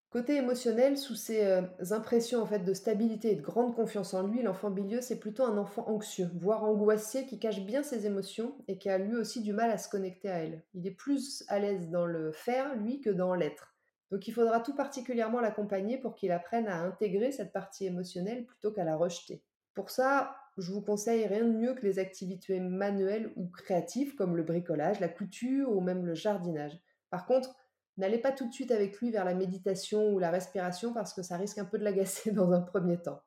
Côté 0.09 0.35
émotionnel, 0.35 0.99
sous 0.99 1.15
ses 1.15 1.45
euh, 1.45 1.63
impressions 1.93 2.43
en 2.43 2.47
fait 2.47 2.65
de 2.65 2.75
stabilité 2.75 3.31
et 3.31 3.37
de 3.37 3.43
grande 3.43 3.77
confiance 3.77 4.13
en 4.13 4.27
lui, 4.27 4.43
l'enfant 4.43 4.71
bilieux 4.71 5.01
c'est 5.01 5.21
plutôt 5.21 5.45
un 5.45 5.57
enfant 5.57 5.89
anxieux, 5.89 6.29
voire 6.35 6.65
angoissé, 6.65 7.27
qui 7.27 7.39
cache 7.39 7.65
bien 7.65 7.85
ses 7.85 8.07
émotions 8.07 8.57
et 8.67 8.77
qui 8.77 8.91
a 8.91 8.99
lui 8.99 9.15
aussi 9.15 9.41
du 9.41 9.53
mal 9.53 9.71
à 9.71 9.79
se 9.79 9.89
connecter 9.89 10.29
à 10.29 10.39
elles. 10.39 10.65
Il 10.75 10.85
est 10.87 10.91
plus 10.91 11.45
à 11.47 11.61
l'aise 11.61 11.91
dans 11.91 12.07
le 12.07 12.33
faire, 12.33 12.75
lui, 12.75 13.01
que 13.01 13.11
dans 13.11 13.35
l'être. 13.35 13.77
Donc 14.11 14.27
il 14.27 14.33
faudra 14.33 14.61
tout 14.61 14.75
particulièrement 14.75 15.41
l'accompagner 15.41 15.99
pour 15.99 16.15
qu'il 16.15 16.33
apprenne 16.33 16.67
à 16.67 16.83
intégrer 16.83 17.33
cette 17.33 17.53
partie 17.53 17.87
émotionnelle 17.87 18.45
plutôt 18.45 18.73
qu'à 18.73 18.85
la 18.85 18.97
rejeter. 18.97 19.43
Pour 19.75 19.91
ça, 19.91 20.37
je 20.59 20.73
vous 20.73 20.83
conseille 20.83 21.27
rien 21.27 21.45
de 21.45 21.53
mieux 21.53 21.75
que 21.75 21.87
les 21.87 21.99
activités 21.99 22.59
manuelles 22.59 23.33
ou 23.37 23.49
créatives 23.49 24.17
comme 24.17 24.37
le 24.37 24.43
bricolage, 24.43 25.01
la 25.01 25.09
couture 25.09 25.71
ou 25.75 25.81
même 25.81 26.05
le 26.05 26.15
jardinage. 26.15 26.81
Par 27.11 27.25
contre, 27.25 27.55
N'allez 28.01 28.19
pas 28.19 28.33
tout 28.33 28.49
de 28.49 28.53
suite 28.53 28.71
avec 28.71 28.99
lui 28.99 29.11
vers 29.11 29.27
la 29.27 29.35
méditation 29.35 30.11
ou 30.11 30.19
la 30.19 30.31
respiration 30.31 30.95
parce 30.95 31.13
que 31.13 31.23
ça 31.23 31.37
risque 31.37 31.59
un 31.59 31.67
peu 31.67 31.79
de 31.79 31.85
l'agacer 31.85 32.31
dans 32.33 32.51
un 32.53 32.63
premier 32.63 33.01
temps. 33.01 33.21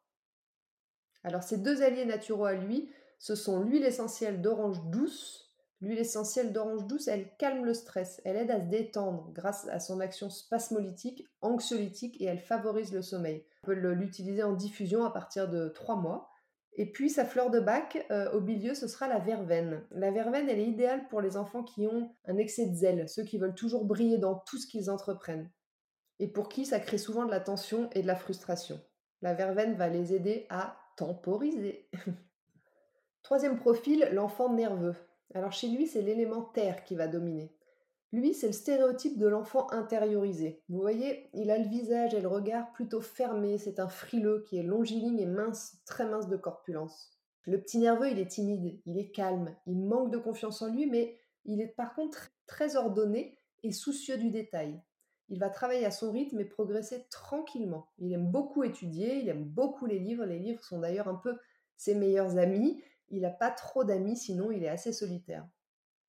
Alors 1.23 1.43
ces 1.43 1.59
deux 1.59 1.83
alliés 1.83 2.05
naturaux 2.05 2.45
à 2.45 2.53
lui, 2.53 2.91
ce 3.19 3.35
sont 3.35 3.61
l'huile 3.61 3.85
essentielle 3.85 4.41
d'orange 4.41 4.83
douce. 4.89 5.52
L'huile 5.81 5.99
essentielle 5.99 6.53
d'orange 6.53 6.87
douce, 6.87 7.07
elle 7.07 7.35
calme 7.37 7.65
le 7.65 7.73
stress, 7.73 8.21
elle 8.23 8.37
aide 8.37 8.51
à 8.51 8.61
se 8.61 8.67
détendre 8.67 9.29
grâce 9.33 9.67
à 9.67 9.79
son 9.79 9.99
action 9.99 10.29
spasmolytique, 10.29 11.27
anxiolytique 11.41 12.21
et 12.21 12.25
elle 12.25 12.39
favorise 12.39 12.93
le 12.93 13.01
sommeil. 13.01 13.45
On 13.63 13.67
peut 13.67 13.73
l'utiliser 13.73 14.43
en 14.43 14.53
diffusion 14.53 15.03
à 15.03 15.09
partir 15.09 15.49
de 15.49 15.67
3 15.69 15.97
mois. 15.97 16.29
Et 16.75 16.91
puis 16.91 17.09
sa 17.09 17.25
fleur 17.25 17.51
de 17.51 17.59
bac, 17.59 18.05
euh, 18.11 18.31
au 18.31 18.41
milieu, 18.41 18.73
ce 18.73 18.87
sera 18.87 19.07
la 19.07 19.19
verveine. 19.19 19.83
La 19.91 20.09
verveine, 20.09 20.49
elle 20.49 20.59
est 20.59 20.67
idéale 20.67 21.07
pour 21.09 21.21
les 21.21 21.37
enfants 21.37 21.63
qui 21.63 21.85
ont 21.85 22.15
un 22.25 22.37
excès 22.37 22.65
de 22.65 22.75
zèle, 22.75 23.09
ceux 23.09 23.23
qui 23.23 23.37
veulent 23.37 23.53
toujours 23.53 23.85
briller 23.85 24.17
dans 24.17 24.35
tout 24.35 24.57
ce 24.57 24.67
qu'ils 24.67 24.89
entreprennent. 24.89 25.51
Et 26.19 26.27
pour 26.27 26.49
qui 26.49 26.65
ça 26.65 26.79
crée 26.79 26.97
souvent 26.97 27.25
de 27.25 27.31
la 27.31 27.41
tension 27.41 27.89
et 27.91 28.01
de 28.01 28.07
la 28.07 28.15
frustration. 28.15 28.81
La 29.21 29.33
verveine 29.33 29.75
va 29.75 29.87
les 29.87 30.13
aider 30.13 30.47
à 30.49 30.77
temporiser. 30.97 31.89
Troisième 33.23 33.57
profil, 33.57 34.09
l'enfant 34.11 34.53
nerveux. 34.53 34.95
Alors 35.33 35.51
chez 35.51 35.67
lui, 35.67 35.87
c'est 35.87 36.01
l'élément 36.01 36.41
terre 36.41 36.83
qui 36.83 36.95
va 36.95 37.07
dominer. 37.07 37.51
Lui, 38.11 38.35
c'est 38.35 38.47
le 38.47 38.53
stéréotype 38.53 39.17
de 39.17 39.27
l'enfant 39.27 39.71
intériorisé. 39.71 40.61
Vous 40.69 40.79
voyez, 40.79 41.29
il 41.33 41.49
a 41.49 41.57
le 41.57 41.67
visage 41.67 42.13
et 42.13 42.21
le 42.21 42.27
regard 42.27 42.71
plutôt 42.73 43.01
fermés, 43.01 43.57
c'est 43.57 43.79
un 43.79 43.89
frileux 43.89 44.43
qui 44.47 44.57
est 44.57 44.63
longiligne 44.63 45.19
et 45.19 45.25
mince, 45.25 45.79
très 45.85 46.05
mince 46.05 46.27
de 46.27 46.37
corpulence. 46.37 47.11
Le 47.45 47.59
petit 47.59 47.79
nerveux, 47.79 48.11
il 48.11 48.19
est 48.19 48.27
timide, 48.27 48.79
il 48.85 48.99
est 48.99 49.09
calme, 49.09 49.55
il 49.65 49.81
manque 49.81 50.11
de 50.11 50.19
confiance 50.19 50.61
en 50.61 50.71
lui, 50.71 50.85
mais 50.85 51.17
il 51.45 51.59
est 51.59 51.67
par 51.75 51.95
contre 51.95 52.29
très 52.45 52.75
ordonné 52.75 53.37
et 53.63 53.71
soucieux 53.71 54.17
du 54.17 54.29
détail. 54.29 54.79
Il 55.29 55.39
va 55.39 55.49
travailler 55.49 55.85
à 55.85 55.91
son 55.91 56.11
rythme 56.11 56.39
et 56.39 56.45
progresser 56.45 57.07
tranquillement. 57.09 57.87
Il 57.97 58.13
aime 58.13 58.29
beaucoup 58.29 58.63
étudier, 58.63 59.15
il 59.15 59.29
aime 59.29 59.43
beaucoup 59.43 59.87
les 59.87 59.97
livres, 59.97 60.25
les 60.25 60.37
livres 60.37 60.63
sont 60.63 60.79
d'ailleurs 60.79 61.07
un 61.07 61.15
peu 61.15 61.35
ses 61.77 61.95
meilleurs 61.95 62.37
amis. 62.37 62.81
Il 63.13 63.21
n'a 63.21 63.29
pas 63.29 63.51
trop 63.51 63.83
d'amis, 63.83 64.17
sinon 64.17 64.49
il 64.49 64.63
est 64.63 64.69
assez 64.69 64.91
solitaire. 64.91 65.47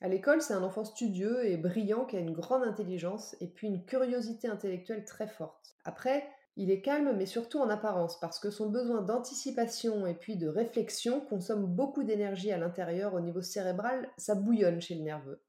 À 0.01 0.09
l'école, 0.09 0.41
c'est 0.41 0.55
un 0.55 0.63
enfant 0.63 0.87
studieux 0.87 1.45
et 1.47 1.59
brillant 1.59 2.07
qui 2.07 2.17
a 2.17 2.21
une 2.21 2.33
grande 2.33 2.63
intelligence 2.63 3.37
et 3.43 3.47
puis 3.47 3.67
une 3.67 3.85
curiosité 3.85 4.49
intellectuelle 4.49 5.05
très 5.05 5.29
forte. 5.29 5.77
Après, 5.85 6.27
il 6.57 6.71
est 6.71 6.81
calme 6.81 7.15
mais 7.15 7.27
surtout 7.27 7.59
en 7.59 7.69
apparence 7.69 8.19
parce 8.21 8.41
que 8.41 8.51
son 8.51 8.71
besoin 8.71 9.03
d'anticipation 9.03 10.07
et 10.07 10.15
puis 10.15 10.37
de 10.37 10.49
réflexion 10.49 11.21
consomme 11.21 11.67
beaucoup 11.67 12.05
d'énergie 12.05 12.53
à 12.53 12.59
l'intérieur 12.59 13.13
au 13.13 13.21
niveau 13.21 13.43
cérébral, 13.43 14.09
ça 14.17 14.35
bouillonne 14.35 14.81
chez 14.81 14.95
le 14.95 15.03
nerveux. 15.03 15.43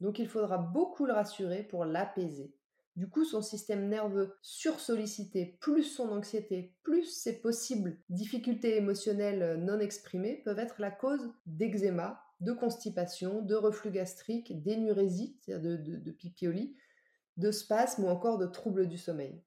Donc 0.00 0.18
il 0.18 0.28
faudra 0.28 0.58
beaucoup 0.58 1.06
le 1.06 1.12
rassurer 1.12 1.62
pour 1.62 1.84
l'apaiser. 1.84 2.57
Du 2.98 3.08
coup, 3.08 3.24
son 3.24 3.42
système 3.42 3.88
nerveux 3.88 4.36
sursollicité, 4.42 5.56
plus 5.60 5.84
son 5.84 6.08
anxiété, 6.10 6.74
plus 6.82 7.04
ses 7.04 7.40
possibles 7.40 7.96
difficultés 8.08 8.76
émotionnelles 8.76 9.62
non 9.62 9.78
exprimées 9.78 10.42
peuvent 10.44 10.58
être 10.58 10.80
la 10.80 10.90
cause 10.90 11.32
d'eczéma, 11.46 12.20
de 12.40 12.50
constipation, 12.50 13.40
de 13.40 13.54
reflux 13.54 13.92
gastrique, 13.92 14.64
d'énurésie, 14.64 15.38
c'est-à-dire 15.38 15.78
de 15.78 16.10
pipioli, 16.10 16.74
de 17.36 17.52
spasmes 17.52 18.02
ou 18.02 18.08
encore 18.08 18.36
de 18.36 18.46
troubles 18.46 18.88
du 18.88 18.98
sommeil. 18.98 19.44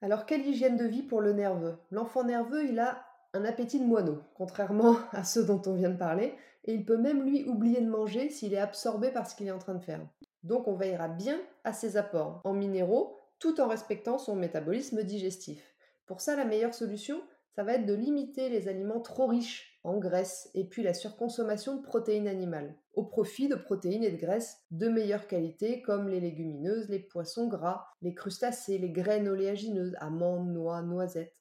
Alors, 0.00 0.24
quelle 0.24 0.46
hygiène 0.46 0.78
de 0.78 0.86
vie 0.86 1.02
pour 1.02 1.20
le 1.20 1.34
nerveux? 1.34 1.76
L'enfant 1.90 2.24
nerveux, 2.24 2.64
il 2.66 2.78
a 2.78 3.04
un 3.34 3.44
appétit 3.44 3.78
de 3.78 3.84
moineau, 3.84 4.22
contrairement 4.36 4.96
à 5.12 5.22
ceux 5.22 5.44
dont 5.44 5.60
on 5.66 5.74
vient 5.74 5.90
de 5.90 5.98
parler, 5.98 6.32
et 6.64 6.72
il 6.72 6.86
peut 6.86 6.96
même 6.96 7.24
lui 7.24 7.44
oublier 7.44 7.82
de 7.82 7.90
manger 7.90 8.30
s'il 8.30 8.54
est 8.54 8.58
absorbé 8.58 9.10
par 9.10 9.28
ce 9.28 9.36
qu'il 9.36 9.48
est 9.48 9.50
en 9.50 9.58
train 9.58 9.74
de 9.74 9.84
faire. 9.84 10.00
Donc 10.44 10.68
on 10.68 10.76
veillera 10.76 11.08
bien 11.08 11.40
à 11.64 11.72
ses 11.72 11.96
apports 11.96 12.40
en 12.44 12.52
minéraux 12.52 13.18
tout 13.38 13.60
en 13.60 13.68
respectant 13.68 14.18
son 14.18 14.36
métabolisme 14.36 15.02
digestif. 15.02 15.74
Pour 16.06 16.20
ça, 16.20 16.36
la 16.36 16.44
meilleure 16.44 16.74
solution, 16.74 17.20
ça 17.54 17.62
va 17.62 17.74
être 17.74 17.86
de 17.86 17.94
limiter 17.94 18.48
les 18.48 18.68
aliments 18.68 19.00
trop 19.00 19.26
riches 19.26 19.80
en 19.84 19.98
graisse 19.98 20.50
et 20.54 20.64
puis 20.64 20.82
la 20.82 20.94
surconsommation 20.94 21.76
de 21.76 21.82
protéines 21.82 22.28
animales, 22.28 22.74
au 22.94 23.04
profit 23.04 23.48
de 23.48 23.54
protéines 23.54 24.02
et 24.02 24.10
de 24.10 24.16
graisses 24.16 24.58
de 24.70 24.88
meilleure 24.88 25.26
qualité 25.26 25.82
comme 25.82 26.08
les 26.08 26.20
légumineuses, 26.20 26.88
les 26.88 27.00
poissons 27.00 27.48
gras, 27.48 27.86
les 28.02 28.14
crustacés, 28.14 28.78
les 28.78 28.90
graines 28.90 29.28
oléagineuses, 29.28 29.96
amandes, 30.00 30.52
noix, 30.52 30.82
noisettes. 30.82 31.36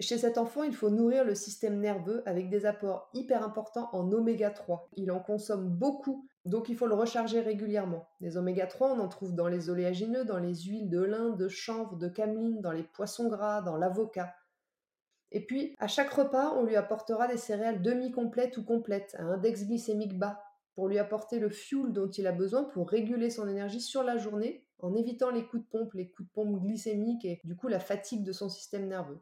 Chez 0.00 0.18
cet 0.18 0.38
enfant, 0.38 0.64
il 0.64 0.74
faut 0.74 0.90
nourrir 0.90 1.24
le 1.24 1.34
système 1.34 1.78
nerveux 1.78 2.22
avec 2.26 2.50
des 2.50 2.66
apports 2.66 3.08
hyper 3.14 3.44
importants 3.44 3.88
en 3.92 4.10
oméga 4.10 4.50
3. 4.50 4.88
Il 4.96 5.12
en 5.12 5.20
consomme 5.20 5.68
beaucoup, 5.68 6.26
donc 6.44 6.68
il 6.68 6.76
faut 6.76 6.86
le 6.86 6.94
recharger 6.94 7.40
régulièrement. 7.40 8.08
Les 8.20 8.36
oméga 8.36 8.66
3, 8.66 8.92
on 8.92 8.98
en 8.98 9.08
trouve 9.08 9.34
dans 9.34 9.48
les 9.48 9.70
oléagineux, 9.70 10.24
dans 10.24 10.38
les 10.38 10.54
huiles 10.54 10.90
de 10.90 11.00
lin, 11.00 11.30
de 11.30 11.48
chanvre, 11.48 11.96
de 11.96 12.08
cameline, 12.08 12.60
dans 12.60 12.72
les 12.72 12.82
poissons 12.82 13.28
gras, 13.28 13.62
dans 13.62 13.76
l'avocat. 13.76 14.34
Et 15.30 15.46
puis, 15.46 15.74
à 15.78 15.86
chaque 15.86 16.10
repas, 16.10 16.52
on 16.56 16.64
lui 16.64 16.76
apportera 16.76 17.28
des 17.28 17.36
céréales 17.36 17.80
demi-complètes 17.80 18.58
ou 18.58 18.64
complètes, 18.64 19.14
à 19.18 19.22
index 19.22 19.64
glycémique 19.66 20.18
bas, 20.18 20.42
pour 20.74 20.88
lui 20.88 20.98
apporter 20.98 21.38
le 21.38 21.48
fuel 21.48 21.92
dont 21.92 22.10
il 22.10 22.26
a 22.26 22.32
besoin 22.32 22.64
pour 22.64 22.88
réguler 22.88 23.30
son 23.30 23.48
énergie 23.48 23.80
sur 23.80 24.02
la 24.02 24.18
journée, 24.18 24.66
en 24.78 24.94
évitant 24.94 25.30
les 25.30 25.46
coups 25.46 25.62
de 25.62 25.68
pompe, 25.68 25.94
les 25.94 26.10
coups 26.10 26.28
de 26.28 26.32
pompe 26.32 26.60
glycémiques 26.60 27.24
et 27.24 27.40
du 27.44 27.56
coup 27.56 27.68
la 27.68 27.78
fatigue 27.78 28.24
de 28.24 28.32
son 28.32 28.48
système 28.48 28.88
nerveux. 28.88 29.20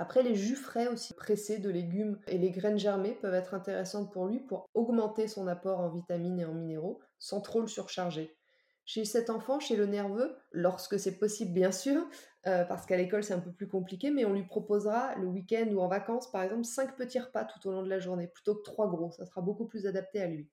Après, 0.00 0.22
les 0.22 0.36
jus 0.36 0.54
frais 0.54 0.86
aussi 0.86 1.12
pressés 1.12 1.58
de 1.58 1.68
légumes 1.68 2.18
et 2.28 2.38
les 2.38 2.52
graines 2.52 2.78
germées 2.78 3.18
peuvent 3.20 3.34
être 3.34 3.54
intéressantes 3.54 4.12
pour 4.12 4.26
lui 4.26 4.38
pour 4.38 4.70
augmenter 4.74 5.26
son 5.26 5.48
apport 5.48 5.80
en 5.80 5.88
vitamines 5.88 6.38
et 6.38 6.44
en 6.44 6.54
minéraux 6.54 7.00
sans 7.18 7.40
trop 7.40 7.60
le 7.60 7.66
surcharger. 7.66 8.36
Chez 8.84 9.04
cet 9.04 9.28
enfant, 9.28 9.60
chez 9.60 9.76
le 9.76 9.86
nerveux, 9.86 10.36
lorsque 10.52 10.98
c'est 10.98 11.18
possible 11.18 11.52
bien 11.52 11.72
sûr, 11.72 12.08
euh, 12.46 12.64
parce 12.64 12.86
qu'à 12.86 12.96
l'école 12.96 13.24
c'est 13.24 13.34
un 13.34 13.40
peu 13.40 13.52
plus 13.52 13.68
compliqué, 13.68 14.10
mais 14.10 14.24
on 14.24 14.32
lui 14.32 14.46
proposera 14.46 15.14
le 15.16 15.26
week-end 15.26 15.66
ou 15.72 15.80
en 15.80 15.88
vacances 15.88 16.30
par 16.30 16.42
exemple 16.42 16.64
5 16.64 16.96
petits 16.96 17.18
repas 17.18 17.44
tout 17.44 17.68
au 17.68 17.72
long 17.72 17.82
de 17.82 17.90
la 17.90 17.98
journée, 17.98 18.28
plutôt 18.28 18.54
que 18.54 18.62
3 18.62 18.88
gros, 18.88 19.10
ça 19.10 19.26
sera 19.26 19.42
beaucoup 19.42 19.66
plus 19.66 19.86
adapté 19.86 20.22
à 20.22 20.26
lui. 20.26 20.48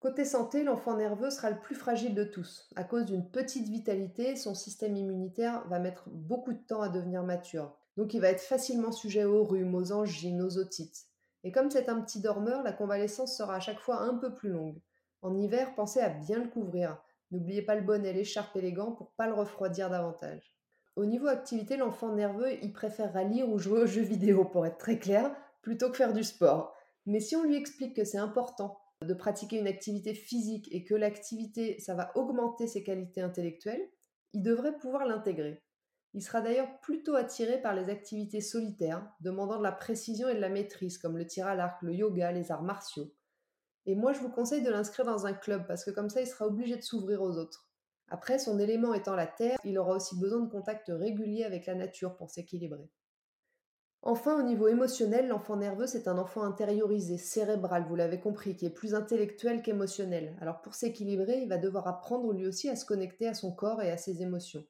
Côté 0.00 0.24
santé, 0.24 0.64
l'enfant 0.64 0.96
nerveux 0.96 1.30
sera 1.30 1.50
le 1.50 1.60
plus 1.60 1.74
fragile 1.74 2.14
de 2.14 2.24
tous. 2.24 2.68
À 2.74 2.84
cause 2.84 3.04
d'une 3.06 3.30
petite 3.30 3.68
vitalité, 3.68 4.34
son 4.34 4.54
système 4.54 4.96
immunitaire 4.96 5.66
va 5.68 5.78
mettre 5.78 6.08
beaucoup 6.10 6.52
de 6.52 6.66
temps 6.66 6.82
à 6.82 6.88
devenir 6.88 7.22
mature. 7.22 7.79
Donc 8.00 8.14
il 8.14 8.20
va 8.22 8.30
être 8.30 8.40
facilement 8.40 8.92
sujet 8.92 9.24
aux 9.24 9.44
rhumes, 9.44 9.74
aux 9.74 9.92
angines, 9.92 10.40
aux 10.40 10.56
otites. 10.56 11.04
Et 11.44 11.52
comme 11.52 11.70
c'est 11.70 11.90
un 11.90 12.00
petit 12.00 12.18
dormeur, 12.18 12.62
la 12.62 12.72
convalescence 12.72 13.36
sera 13.36 13.56
à 13.56 13.60
chaque 13.60 13.78
fois 13.78 14.00
un 14.00 14.14
peu 14.14 14.34
plus 14.34 14.48
longue. 14.48 14.80
En 15.20 15.36
hiver, 15.36 15.74
pensez 15.74 16.00
à 16.00 16.08
bien 16.08 16.38
le 16.38 16.48
couvrir. 16.48 16.96
N'oubliez 17.30 17.60
pas 17.60 17.74
le 17.74 17.82
bonnet, 17.82 18.14
l'écharpe 18.14 18.56
et 18.56 18.62
les 18.62 18.72
gants 18.72 18.92
pour 18.92 19.10
pas 19.16 19.26
le 19.26 19.34
refroidir 19.34 19.90
davantage. 19.90 20.56
Au 20.96 21.04
niveau 21.04 21.26
activité, 21.26 21.76
l'enfant 21.76 22.14
nerveux, 22.14 22.54
il 22.62 22.72
préférera 22.72 23.22
lire 23.22 23.50
ou 23.50 23.58
jouer 23.58 23.82
aux 23.82 23.86
jeux 23.86 24.00
vidéo, 24.00 24.46
pour 24.46 24.64
être 24.64 24.78
très 24.78 24.98
clair, 24.98 25.30
plutôt 25.60 25.90
que 25.90 25.98
faire 25.98 26.14
du 26.14 26.24
sport. 26.24 26.74
Mais 27.04 27.20
si 27.20 27.36
on 27.36 27.44
lui 27.44 27.56
explique 27.56 27.94
que 27.94 28.04
c'est 28.04 28.16
important 28.16 28.80
de 29.02 29.12
pratiquer 29.12 29.58
une 29.58 29.68
activité 29.68 30.14
physique 30.14 30.70
et 30.72 30.84
que 30.84 30.94
l'activité, 30.94 31.78
ça 31.80 31.94
va 31.94 32.12
augmenter 32.14 32.66
ses 32.66 32.82
qualités 32.82 33.20
intellectuelles, 33.20 33.90
il 34.32 34.42
devrait 34.42 34.78
pouvoir 34.78 35.04
l'intégrer. 35.04 35.62
Il 36.12 36.22
sera 36.22 36.40
d'ailleurs 36.40 36.80
plutôt 36.80 37.14
attiré 37.14 37.60
par 37.60 37.74
les 37.74 37.88
activités 37.88 38.40
solitaires, 38.40 39.06
demandant 39.20 39.58
de 39.58 39.62
la 39.62 39.72
précision 39.72 40.28
et 40.28 40.34
de 40.34 40.40
la 40.40 40.48
maîtrise, 40.48 40.98
comme 40.98 41.16
le 41.16 41.26
tir 41.26 41.46
à 41.46 41.54
l'arc, 41.54 41.80
le 41.82 41.94
yoga, 41.94 42.32
les 42.32 42.50
arts 42.50 42.64
martiaux. 42.64 43.12
Et 43.86 43.94
moi, 43.94 44.12
je 44.12 44.20
vous 44.20 44.30
conseille 44.30 44.62
de 44.62 44.70
l'inscrire 44.70 45.06
dans 45.06 45.26
un 45.26 45.32
club 45.32 45.66
parce 45.66 45.84
que 45.84 45.90
comme 45.90 46.10
ça, 46.10 46.20
il 46.20 46.26
sera 46.26 46.46
obligé 46.46 46.76
de 46.76 46.82
s'ouvrir 46.82 47.22
aux 47.22 47.38
autres. 47.38 47.68
Après, 48.08 48.40
son 48.40 48.58
élément 48.58 48.92
étant 48.92 49.14
la 49.14 49.26
terre, 49.26 49.58
il 49.64 49.78
aura 49.78 49.94
aussi 49.94 50.18
besoin 50.18 50.40
de 50.40 50.50
contacts 50.50 50.90
réguliers 50.92 51.44
avec 51.44 51.66
la 51.66 51.76
nature 51.76 52.16
pour 52.16 52.30
s'équilibrer. 52.30 52.90
Enfin, 54.02 54.38
au 54.38 54.42
niveau 54.42 54.66
émotionnel, 54.66 55.28
l'enfant 55.28 55.56
nerveux, 55.56 55.86
c'est 55.86 56.08
un 56.08 56.18
enfant 56.18 56.42
intériorisé, 56.42 57.18
cérébral, 57.18 57.84
vous 57.86 57.96
l'avez 57.96 58.18
compris, 58.18 58.56
qui 58.56 58.66
est 58.66 58.70
plus 58.70 58.94
intellectuel 58.94 59.62
qu'émotionnel. 59.62 60.36
Alors 60.40 60.62
pour 60.62 60.74
s'équilibrer, 60.74 61.42
il 61.42 61.48
va 61.48 61.58
devoir 61.58 61.86
apprendre 61.86 62.32
lui 62.32 62.46
aussi 62.46 62.68
à 62.70 62.76
se 62.76 62.86
connecter 62.86 63.28
à 63.28 63.34
son 63.34 63.52
corps 63.52 63.82
et 63.82 63.90
à 63.90 63.98
ses 63.98 64.22
émotions. 64.22 64.64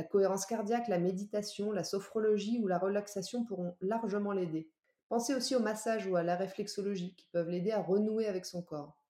La 0.00 0.06
cohérence 0.06 0.46
cardiaque, 0.46 0.88
la 0.88 0.98
méditation, 0.98 1.72
la 1.72 1.84
sophrologie 1.84 2.58
ou 2.58 2.66
la 2.66 2.78
relaxation 2.78 3.44
pourront 3.44 3.76
largement 3.82 4.32
l'aider. 4.32 4.70
Pensez 5.10 5.34
aussi 5.34 5.54
au 5.54 5.60
massage 5.60 6.06
ou 6.06 6.16
à 6.16 6.22
la 6.22 6.36
réflexologie 6.36 7.14
qui 7.16 7.26
peuvent 7.32 7.50
l'aider 7.50 7.70
à 7.70 7.82
renouer 7.82 8.26
avec 8.26 8.46
son 8.46 8.62
corps. 8.62 9.04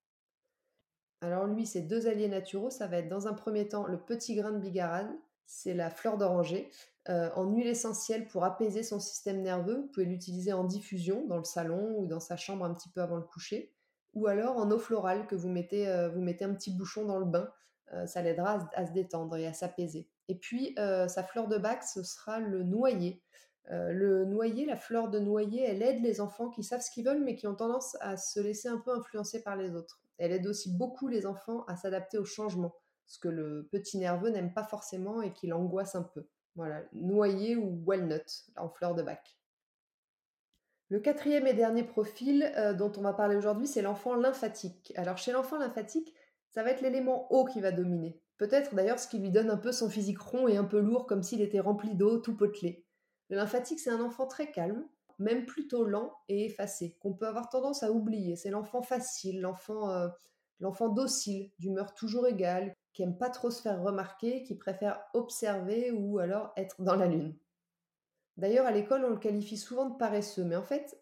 Alors 1.21 1.47
lui, 1.47 1.65
ses 1.65 1.79
deux 1.79 2.07
alliés 2.07 2.27
naturaux, 2.27 2.69
ça 2.69 2.87
va 2.87 2.97
être 2.97 3.07
dans 3.07 3.29
un 3.29 3.33
premier 3.33 3.69
temps 3.69 3.87
le 3.87 4.01
petit 4.01 4.35
grain 4.35 4.51
de 4.51 4.57
bigarade, 4.57 5.07
c'est 5.45 5.73
la 5.73 5.89
fleur 5.89 6.17
d'oranger. 6.17 6.69
en 7.07 7.45
huile 7.45 7.67
essentielle 7.67 8.27
pour 8.27 8.43
apaiser 8.43 8.83
son 8.83 8.99
système 8.99 9.41
nerveux. 9.41 9.77
Vous 9.77 9.87
pouvez 9.93 10.05
l'utiliser 10.05 10.51
en 10.51 10.65
diffusion 10.65 11.25
dans 11.25 11.37
le 11.37 11.45
salon 11.45 11.95
ou 11.99 12.05
dans 12.05 12.19
sa 12.19 12.35
chambre 12.35 12.65
un 12.65 12.73
petit 12.73 12.89
peu 12.89 13.01
avant 13.01 13.15
le 13.15 13.23
coucher. 13.23 13.71
Ou 14.13 14.27
alors 14.27 14.57
en 14.57 14.69
eau 14.71 14.77
florale 14.77 15.25
que 15.25 15.35
vous 15.35 15.47
mettez, 15.47 16.09
vous 16.13 16.19
mettez 16.19 16.43
un 16.43 16.53
petit 16.53 16.75
bouchon 16.75 17.05
dans 17.05 17.17
le 17.17 17.25
bain. 17.25 17.49
ça 18.07 18.21
l'aidera 18.21 18.69
à, 18.73 18.85
se 18.85 18.91
détendre 18.91 19.37
et 19.37 19.47
à 19.47 19.53
s'apaiser. 19.53 20.09
Et 20.31 20.35
puis, 20.35 20.73
sa 20.77 21.23
fleur 21.23 21.49
de 21.49 21.57
bac, 21.57 21.83
ce 21.83 22.03
sera 22.03 22.39
le 22.39 22.63
noyer. 22.63 23.21
le 23.67 24.23
noyer, 24.23 24.65
la 24.65 24.77
fleur 24.77 25.09
de 25.09 25.19
noyer, 25.19 25.61
elle 25.61 25.83
aide 25.83 26.01
les 26.01 26.21
enfants 26.21 26.49
qui 26.49 26.63
savent 26.63 26.79
ce 26.79 26.89
qu'ils 26.89 27.03
veulent, 27.03 27.21
mais 27.21 27.35
qui 27.35 27.47
ont 27.47 27.55
tendance 27.55 27.97
à 27.99 28.15
se 28.15 28.39
laisser 28.39 28.69
un 28.69 28.77
peu 28.77 28.91
influencer 28.91 29.43
par 29.43 29.57
les 29.57 29.75
autres. 29.75 29.99
Elle 30.17 30.31
aide 30.31 30.47
aussi 30.47 30.73
beaucoup 30.73 31.09
les 31.09 31.25
enfants 31.25 31.65
à 31.65 31.75
s'adapter 31.75 32.17
au 32.17 32.23
changement, 32.23 32.73
ce 33.07 33.19
que 33.19 33.27
le 33.27 33.67
petit 33.73 33.97
nerveux 33.97 34.29
n'aime 34.29 34.53
pas 34.53 34.63
forcément 34.63 35.21
et 35.21 35.33
qui 35.33 35.47
l'angoisse 35.47 35.95
un 35.95 36.03
peu. 36.03 36.29
Voilà, 36.55 36.81
noyer 36.93 37.57
ou 37.57 37.83
walnut 37.85 38.45
en 38.55 38.69
fleur 38.69 38.95
de 38.95 39.03
bac. 39.03 39.37
Le 40.87 41.01
quatrième 41.01 41.45
et 41.45 41.53
dernier 41.53 41.83
profil 41.83 42.53
euh, 42.55 42.73
dont 42.73 42.93
on 42.95 43.01
va 43.01 43.11
parler 43.11 43.35
aujourd'hui, 43.35 43.67
c'est 43.67 43.81
l'enfant 43.81 44.15
lymphatique. 44.15 44.93
Alors 44.95 45.17
chez 45.17 45.33
l'enfant 45.33 45.57
lymphatique, 45.57 46.13
ça 46.51 46.63
va 46.63 46.71
être 46.71 46.81
l'élément 46.81 47.29
eau 47.33 47.43
qui 47.43 47.59
va 47.59 47.73
dominer. 47.73 48.17
Peut-être 48.41 48.73
d'ailleurs 48.73 48.97
ce 48.97 49.07
qui 49.07 49.19
lui 49.19 49.29
donne 49.29 49.51
un 49.51 49.57
peu 49.57 49.71
son 49.71 49.87
physique 49.87 50.17
rond 50.17 50.47
et 50.47 50.57
un 50.57 50.63
peu 50.63 50.79
lourd 50.79 51.05
comme 51.05 51.21
s'il 51.21 51.41
était 51.41 51.59
rempli 51.59 51.93
d'eau, 51.93 52.17
tout 52.17 52.35
potelé. 52.35 52.83
Le 53.29 53.35
lymphatique, 53.35 53.79
c'est 53.79 53.91
un 53.91 54.01
enfant 54.01 54.25
très 54.25 54.49
calme, 54.49 54.83
même 55.19 55.45
plutôt 55.45 55.85
lent 55.85 56.11
et 56.27 56.45
effacé, 56.45 56.97
qu'on 57.01 57.13
peut 57.13 57.27
avoir 57.27 57.49
tendance 57.49 57.83
à 57.83 57.91
oublier. 57.91 58.35
C'est 58.35 58.49
l'enfant 58.49 58.81
facile, 58.81 59.41
l'enfant 59.41 59.91
euh, 59.91 60.07
l'enfant 60.59 60.89
docile, 60.89 61.51
d'humeur 61.59 61.93
toujours 61.93 62.25
égale, 62.25 62.75
qui 62.93 63.03
aime 63.03 63.15
pas 63.15 63.29
trop 63.29 63.51
se 63.51 63.61
faire 63.61 63.79
remarquer, 63.79 64.41
qui 64.41 64.55
préfère 64.55 64.99
observer 65.13 65.91
ou 65.91 66.17
alors 66.17 66.51
être 66.57 66.81
dans 66.81 66.95
la 66.95 67.05
lune. 67.05 67.37
D'ailleurs, 68.37 68.65
à 68.65 68.71
l'école, 68.71 69.05
on 69.05 69.11
le 69.11 69.17
qualifie 69.17 69.57
souvent 69.57 69.87
de 69.87 69.97
paresseux, 69.97 70.45
mais 70.45 70.55
en 70.55 70.63
fait, 70.63 70.99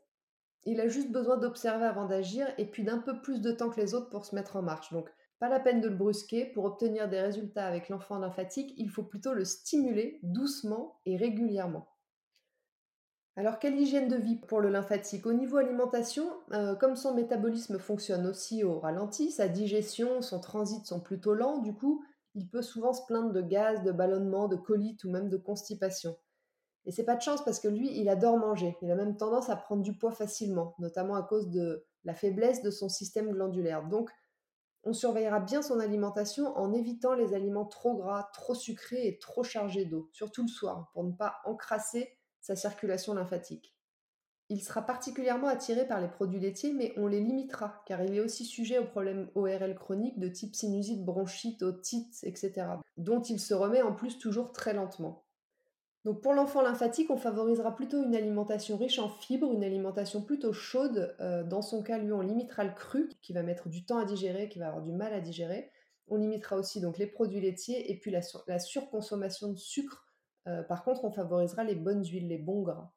il 0.65 0.81
a 0.81 0.89
juste 0.89 1.09
besoin 1.09 1.37
d'observer 1.37 1.85
avant 1.85 2.05
d'agir 2.05 2.53
et 2.57 2.65
puis 2.65 2.83
d'un 2.83 2.97
peu 2.97 3.21
plus 3.21 3.39
de 3.39 3.53
temps 3.53 3.69
que 3.69 3.79
les 3.79 3.93
autres 3.93 4.09
pour 4.09 4.25
se 4.25 4.35
mettre 4.35 4.57
en 4.57 4.61
marche. 4.61 4.91
Donc, 4.91 5.09
pas 5.39 5.49
la 5.49 5.59
peine 5.59 5.81
de 5.81 5.87
le 5.87 5.95
brusquer. 5.95 6.45
Pour 6.45 6.65
obtenir 6.65 7.09
des 7.09 7.19
résultats 7.19 7.65
avec 7.65 7.89
l'enfant 7.89 8.19
lymphatique, 8.19 8.73
il 8.77 8.89
faut 8.89 9.03
plutôt 9.03 9.33
le 9.33 9.45
stimuler 9.45 10.19
doucement 10.23 10.99
et 11.05 11.17
régulièrement. 11.17 11.87
Alors, 13.35 13.59
quelle 13.59 13.79
hygiène 13.79 14.09
de 14.09 14.17
vie 14.17 14.35
pour 14.35 14.59
le 14.59 14.69
lymphatique? 14.69 15.25
Au 15.25 15.31
niveau 15.31 15.57
alimentation, 15.57 16.29
euh, 16.51 16.75
comme 16.75 16.97
son 16.97 17.13
métabolisme 17.13 17.79
fonctionne 17.79 18.27
aussi 18.27 18.65
au 18.65 18.79
ralenti, 18.79 19.31
sa 19.31 19.47
digestion, 19.47 20.21
son 20.21 20.41
transit 20.41 20.85
sont 20.85 20.99
plutôt 20.99 21.33
lents, 21.33 21.59
du 21.59 21.73
coup, 21.73 22.03
il 22.35 22.49
peut 22.49 22.61
souvent 22.61 22.91
se 22.91 23.05
plaindre 23.05 23.31
de 23.31 23.41
gaz, 23.41 23.81
de 23.83 23.93
ballonnement, 23.93 24.49
de 24.49 24.57
colite 24.57 25.05
ou 25.05 25.09
même 25.09 25.29
de 25.29 25.37
constipation. 25.37 26.17
Et 26.85 26.91
c'est 26.91 27.05
pas 27.05 27.15
de 27.15 27.21
chance 27.21 27.43
parce 27.43 27.59
que 27.59 27.67
lui, 27.67 27.97
il 27.99 28.09
adore 28.09 28.37
manger. 28.37 28.77
Il 28.81 28.91
a 28.91 28.95
même 28.95 29.15
tendance 29.15 29.49
à 29.49 29.55
prendre 29.55 29.83
du 29.83 29.93
poids 29.93 30.11
facilement, 30.11 30.75
notamment 30.79 31.15
à 31.15 31.23
cause 31.23 31.49
de 31.49 31.85
la 32.03 32.13
faiblesse 32.13 32.61
de 32.61 32.71
son 32.71 32.89
système 32.89 33.31
glandulaire. 33.31 33.87
Donc, 33.87 34.09
on 34.83 34.93
surveillera 34.93 35.39
bien 35.39 35.61
son 35.61 35.79
alimentation 35.79 36.55
en 36.57 36.73
évitant 36.73 37.13
les 37.13 37.33
aliments 37.33 37.65
trop 37.65 37.95
gras, 37.95 38.29
trop 38.33 38.55
sucrés 38.55 39.07
et 39.07 39.19
trop 39.19 39.43
chargés 39.43 39.85
d'eau, 39.85 40.09
surtout 40.13 40.43
le 40.43 40.47
soir, 40.47 40.89
pour 40.93 41.03
ne 41.03 41.11
pas 41.11 41.35
encrasser 41.45 42.17
sa 42.39 42.55
circulation 42.55 43.13
lymphatique. 43.13 43.75
Il 44.51 44.63
sera 44.63 44.81
particulièrement 44.81 45.47
attiré 45.47 45.87
par 45.87 46.01
les 46.01 46.07
produits 46.07 46.39
laitiers, 46.39 46.73
mais 46.73 46.91
on 46.97 47.05
les 47.05 47.19
limitera, 47.19 47.83
car 47.85 48.01
il 48.01 48.15
est 48.15 48.19
aussi 48.19 48.45
sujet 48.45 48.79
aux 48.79 48.87
problèmes 48.87 49.29
ORL 49.35 49.75
chroniques 49.75 50.17
de 50.17 50.27
type 50.27 50.55
sinusite, 50.55 51.05
bronchite, 51.05 51.61
otite, 51.61 52.17
etc., 52.23 52.65
dont 52.97 53.21
il 53.21 53.39
se 53.39 53.53
remet 53.53 53.83
en 53.83 53.93
plus 53.93 54.17
toujours 54.17 54.51
très 54.51 54.73
lentement. 54.73 55.23
Donc 56.05 56.21
pour 56.21 56.33
l'enfant 56.33 56.61
lymphatique, 56.61 57.09
on 57.09 57.17
favorisera 57.17 57.75
plutôt 57.75 58.01
une 58.01 58.15
alimentation 58.15 58.77
riche 58.77 58.99
en 58.99 59.09
fibres, 59.09 59.51
une 59.51 59.63
alimentation 59.63 60.21
plutôt 60.21 60.53
chaude. 60.53 61.15
Euh, 61.19 61.43
dans 61.43 61.61
son 61.61 61.83
cas, 61.83 61.97
lui, 61.97 62.13
on 62.13 62.21
limitera 62.21 62.63
le 62.63 62.73
cru, 62.73 63.09
qui 63.21 63.33
va 63.33 63.43
mettre 63.43 63.69
du 63.69 63.85
temps 63.85 63.97
à 63.97 64.05
digérer, 64.05 64.49
qui 64.49 64.59
va 64.59 64.67
avoir 64.67 64.83
du 64.83 64.93
mal 64.93 65.13
à 65.13 65.19
digérer. 65.19 65.69
On 66.07 66.17
limitera 66.17 66.55
aussi 66.55 66.81
donc 66.81 66.97
les 66.97 67.07
produits 67.07 67.41
laitiers 67.41 67.91
et 67.91 67.99
puis 67.99 68.11
la 68.11 68.59
surconsommation 68.59 69.49
de 69.51 69.57
sucre 69.57 70.09
euh, 70.49 70.63
par 70.63 70.83
contre, 70.83 71.05
on 71.05 71.11
favorisera 71.11 71.63
les 71.63 71.75
bonnes 71.75 72.05
huiles, 72.05 72.27
les 72.27 72.37
bons 72.37 72.63
gras. 72.63 72.91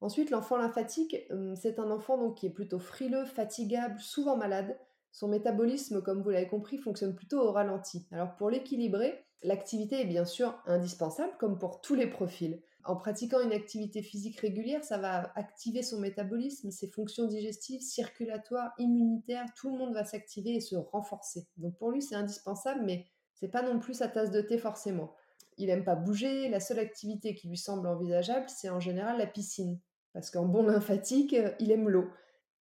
Ensuite, 0.00 0.30
l'enfant 0.30 0.56
lymphatique, 0.56 1.16
hum, 1.30 1.56
c'est 1.56 1.78
un 1.78 1.90
enfant 1.90 2.18
donc, 2.18 2.36
qui 2.36 2.46
est 2.46 2.50
plutôt 2.50 2.78
frileux, 2.78 3.24
fatigable, 3.24 3.98
souvent 3.98 4.36
malade. 4.36 4.78
Son 5.10 5.28
métabolisme, 5.28 6.02
comme 6.02 6.22
vous 6.22 6.30
l'avez 6.30 6.48
compris, 6.48 6.78
fonctionne 6.78 7.14
plutôt 7.14 7.40
au 7.40 7.52
ralenti. 7.52 8.06
Alors 8.12 8.36
pour 8.36 8.50
l'équilibrer, 8.50 9.25
l'activité 9.42 10.00
est 10.00 10.06
bien 10.06 10.24
sûr 10.24 10.58
indispensable, 10.66 11.32
comme 11.38 11.58
pour 11.58 11.80
tous 11.80 11.94
les 11.94 12.06
profils. 12.06 12.62
En 12.84 12.96
pratiquant 12.96 13.40
une 13.40 13.52
activité 13.52 14.00
physique 14.00 14.38
régulière, 14.38 14.84
ça 14.84 14.98
va 14.98 15.32
activer 15.34 15.82
son 15.82 15.98
métabolisme, 15.98 16.70
ses 16.70 16.88
fonctions 16.88 17.26
digestives, 17.26 17.80
circulatoires, 17.80 18.72
immunitaires, 18.78 19.46
tout 19.56 19.70
le 19.70 19.78
monde 19.78 19.94
va 19.94 20.04
s'activer 20.04 20.54
et 20.54 20.60
se 20.60 20.76
renforcer. 20.76 21.48
Donc 21.56 21.76
pour 21.78 21.90
lui, 21.90 22.00
c'est 22.00 22.14
indispensable, 22.14 22.82
mais 22.84 23.06
c'est 23.34 23.50
pas 23.50 23.62
non 23.62 23.80
plus 23.80 23.94
sa 23.94 24.08
tasse 24.08 24.30
de 24.30 24.40
thé 24.40 24.56
forcément 24.56 25.12
il 25.58 25.70
aime 25.70 25.84
pas 25.84 25.94
bouger. 25.94 26.48
La 26.48 26.60
seule 26.60 26.78
activité 26.78 27.34
qui 27.34 27.48
lui 27.48 27.56
semble 27.56 27.86
envisageable, 27.88 28.46
c'est 28.48 28.68
en 28.68 28.80
général 28.80 29.18
la 29.18 29.26
piscine. 29.26 29.80
Parce 30.12 30.30
qu'en 30.30 30.46
bon 30.46 30.64
lymphatique, 30.64 31.34
euh, 31.34 31.52
il 31.60 31.70
aime 31.70 31.88
l'eau. 31.88 32.10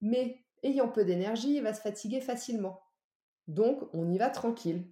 Mais 0.02 0.44
ayant 0.64 0.90
peu 0.90 1.06
d'énergie, 1.06 1.56
il 1.56 1.64
va 1.64 1.74
se 1.74 1.82
fatiguer 1.82 2.22
facilement. 2.22 2.82
Donc, 3.48 3.82
on 3.94 4.10
y 4.10 4.18
va 4.18 4.30
tranquille. 4.30 4.88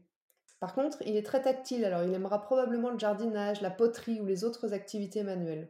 Par 0.64 0.76
contre, 0.76 1.00
il 1.06 1.18
est 1.18 1.26
très 1.26 1.42
tactile, 1.42 1.84
alors 1.84 2.04
il 2.04 2.14
aimera 2.14 2.42
probablement 2.42 2.90
le 2.90 2.98
jardinage, 2.98 3.60
la 3.60 3.70
poterie 3.70 4.22
ou 4.22 4.26
les 4.26 4.46
autres 4.46 4.74
activités 4.74 5.22
manuelles. 5.22 5.70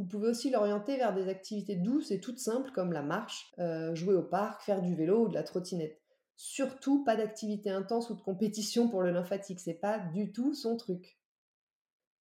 Vous 0.00 0.04
pouvez 0.04 0.26
aussi 0.26 0.50
l'orienter 0.50 0.96
vers 0.96 1.14
des 1.14 1.28
activités 1.28 1.76
douces 1.76 2.10
et 2.10 2.18
toutes 2.18 2.40
simples 2.40 2.72
comme 2.72 2.92
la 2.92 3.02
marche, 3.02 3.52
euh, 3.60 3.94
jouer 3.94 4.16
au 4.16 4.22
parc, 4.24 4.62
faire 4.62 4.82
du 4.82 4.96
vélo 4.96 5.26
ou 5.26 5.28
de 5.28 5.34
la 5.34 5.44
trottinette. 5.44 5.96
Surtout 6.34 7.04
pas 7.04 7.14
d'activité 7.14 7.70
intense 7.70 8.10
ou 8.10 8.16
de 8.16 8.20
compétition 8.20 8.88
pour 8.88 9.02
le 9.02 9.12
lymphatique, 9.12 9.60
c'est 9.60 9.74
pas 9.74 10.00
du 10.00 10.32
tout 10.32 10.54
son 10.54 10.76
truc. 10.76 11.20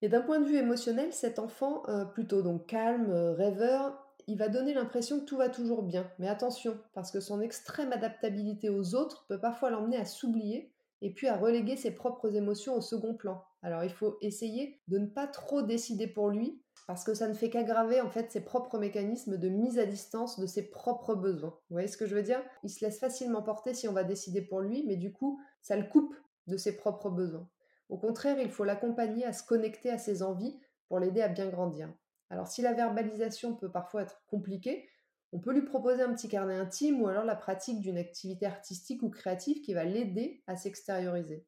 Et 0.04 0.08
d'un 0.08 0.22
point 0.22 0.40
de 0.40 0.46
vue 0.46 0.58
émotionnel, 0.58 1.14
cet 1.14 1.40
enfant, 1.40 1.82
euh, 1.90 2.06
plutôt 2.06 2.44
donc 2.44 2.68
calme, 2.68 3.10
euh, 3.10 3.34
rêveur, 3.34 3.98
il 4.28 4.38
va 4.38 4.48
donner 4.48 4.76
l'impression 4.76 5.22
que 5.22 5.26
tout 5.26 5.38
va 5.38 5.50
toujours 5.50 5.82
bien. 5.82 6.08
Mais 6.20 6.28
attention, 6.28 6.78
parce 6.94 7.10
que 7.10 7.20
son 7.20 7.42
extrême 7.42 7.92
adaptabilité 7.92 8.70
aux 8.70 8.94
autres 8.94 9.26
peut 9.28 9.40
parfois 9.40 9.72
l'emmener 9.72 9.98
à 9.98 10.06
s'oublier 10.06 10.72
et 11.02 11.14
puis 11.14 11.28
à 11.28 11.38
reléguer 11.38 11.76
ses 11.76 11.92
propres 11.92 12.36
émotions 12.36 12.76
au 12.76 12.82
second 12.82 13.16
plan. 13.16 13.44
Alors 13.62 13.84
il 13.84 13.92
faut 13.92 14.18
essayer 14.22 14.82
de 14.88 14.98
ne 14.98 15.08
pas 15.08 15.28
trop 15.28 15.62
décider 15.62 16.08
pour 16.08 16.30
lui, 16.30 16.62
parce 16.88 17.04
que 17.04 17.14
ça 17.14 17.28
ne 17.28 17.34
fait 17.34 17.50
qu'aggraver 17.50 18.02
en 18.02 18.10
fait 18.10 18.32
ses 18.32 18.42
propres 18.42 18.78
mécanismes 18.78 19.38
de 19.38 19.50
mise 19.50 19.80
à 19.80 19.86
distance 19.86 20.40
de 20.40 20.48
ses 20.48 20.70
propres 20.70 21.16
besoins. 21.16 21.58
Vous 21.70 21.76
voyez 21.76 21.88
ce 21.88 21.98
que 21.98 22.06
je 22.06 22.16
veux 22.16 22.24
dire? 22.24 22.42
Il 22.64 22.70
se 22.70 22.84
laisse 22.84 23.00
facilement 23.00 23.42
porter 23.42 23.74
si 23.74 23.88
on 23.88 23.94
va 23.94 24.04
décider 24.04 24.42
pour 24.42 24.62
lui, 24.62 24.84
mais 24.88 24.98
du 24.98 25.14
coup, 25.14 25.40
ça 25.62 25.78
le 25.78 25.88
coupe 25.88 26.16
de 26.48 26.58
ses 26.58 26.76
propres 26.76 27.10
besoins. 27.10 27.48
Au 27.90 27.98
contraire, 27.98 28.40
il 28.40 28.50
faut 28.50 28.64
l'accompagner 28.64 29.26
à 29.26 29.34
se 29.34 29.44
connecter 29.44 29.90
à 29.90 29.98
ses 29.98 30.24
envies 30.24 30.60
pour 30.88 31.00
l'aider 31.00 31.22
à 31.22 31.28
bien 31.28 31.48
grandir. 31.48 31.94
Alors 32.30 32.48
si 32.48 32.62
la 32.62 32.74
verbalisation 32.74 33.56
peut 33.56 33.72
parfois 33.72 34.04
être 34.04 34.24
compliquée, 34.28 34.88
on 35.34 35.40
peut 35.40 35.54
lui 35.54 35.64
proposer 35.64 36.02
un 36.02 36.14
petit 36.14 36.28
carnet 36.28 36.56
intime 36.56 37.02
ou 37.02 37.08
alors 37.08 37.24
la 37.24 37.36
pratique 37.36 37.80
d'une 37.80 37.98
activité 37.98 38.46
artistique 38.46 39.02
ou 39.02 39.10
créative 39.10 39.62
qui 39.62 39.74
va 39.74 39.86
l'aider 39.86 40.44
à 40.48 40.56
s'extérioriser. 40.56 41.46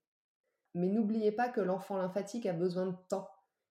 Mais 0.74 0.88
n'oubliez 0.88 1.32
pas 1.32 1.50
que 1.50 1.62
l'enfant 1.62 1.98
lymphatique 1.98 2.46
a 2.46 2.54
besoin 2.54 2.88
de 2.88 2.96
temps. 3.10 3.30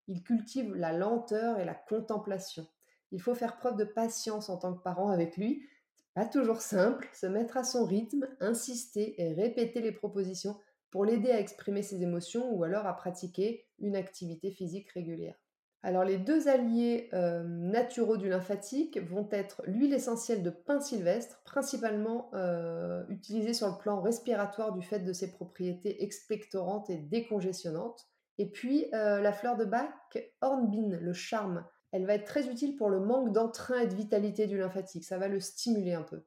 Il 0.08 0.22
cultive 0.22 0.74
la 0.74 0.92
lenteur 0.92 1.58
et 1.58 1.64
la 1.64 1.74
contemplation. 1.74 2.66
Il 3.10 3.20
faut 3.20 3.34
faire 3.34 3.56
preuve 3.56 3.76
de 3.76 3.84
patience 3.84 4.48
en 4.48 4.58
tant 4.58 4.74
que 4.74 4.82
parent 4.82 5.10
avec 5.10 5.36
lui. 5.36 5.66
Pas 6.14 6.26
toujours 6.26 6.60
simple, 6.60 7.08
se 7.14 7.26
mettre 7.26 7.56
à 7.56 7.64
son 7.64 7.86
rythme, 7.86 8.28
insister 8.40 9.20
et 9.20 9.32
répéter 9.32 9.80
les 9.80 9.92
propositions 9.92 10.58
pour 10.90 11.06
l'aider 11.06 11.30
à 11.30 11.40
exprimer 11.40 11.82
ses 11.82 12.02
émotions 12.02 12.52
ou 12.52 12.64
alors 12.64 12.86
à 12.86 12.94
pratiquer 12.94 13.66
une 13.78 13.96
activité 13.96 14.50
physique 14.50 14.90
régulière. 14.90 15.41
Alors 15.84 16.04
les 16.04 16.18
deux 16.18 16.46
alliés 16.46 17.08
euh, 17.12 17.42
naturaux 17.42 18.16
du 18.16 18.28
lymphatique 18.28 18.98
vont 18.98 19.28
être 19.32 19.62
l'huile 19.66 19.94
essentielle 19.94 20.44
de 20.44 20.50
pin 20.50 20.80
sylvestre, 20.80 21.42
principalement 21.44 22.30
euh, 22.34 23.04
utilisée 23.08 23.52
sur 23.52 23.66
le 23.68 23.78
plan 23.78 24.00
respiratoire 24.00 24.72
du 24.72 24.82
fait 24.82 25.00
de 25.00 25.12
ses 25.12 25.32
propriétés 25.32 26.04
expectorantes 26.04 26.88
et 26.88 26.98
décongestionnantes, 26.98 28.06
et 28.38 28.48
puis 28.48 28.86
euh, 28.94 29.20
la 29.20 29.32
fleur 29.32 29.56
de 29.56 29.64
bac 29.64 30.32
hornbeam, 30.40 30.94
le 30.94 31.12
charme. 31.12 31.66
Elle 31.90 32.06
va 32.06 32.14
être 32.14 32.26
très 32.26 32.48
utile 32.48 32.76
pour 32.76 32.88
le 32.88 33.00
manque 33.00 33.32
d'entrain 33.32 33.80
et 33.80 33.88
de 33.88 33.94
vitalité 33.94 34.46
du 34.46 34.58
lymphatique, 34.58 35.04
ça 35.04 35.18
va 35.18 35.26
le 35.26 35.40
stimuler 35.40 35.94
un 35.94 36.02
peu. 36.02 36.24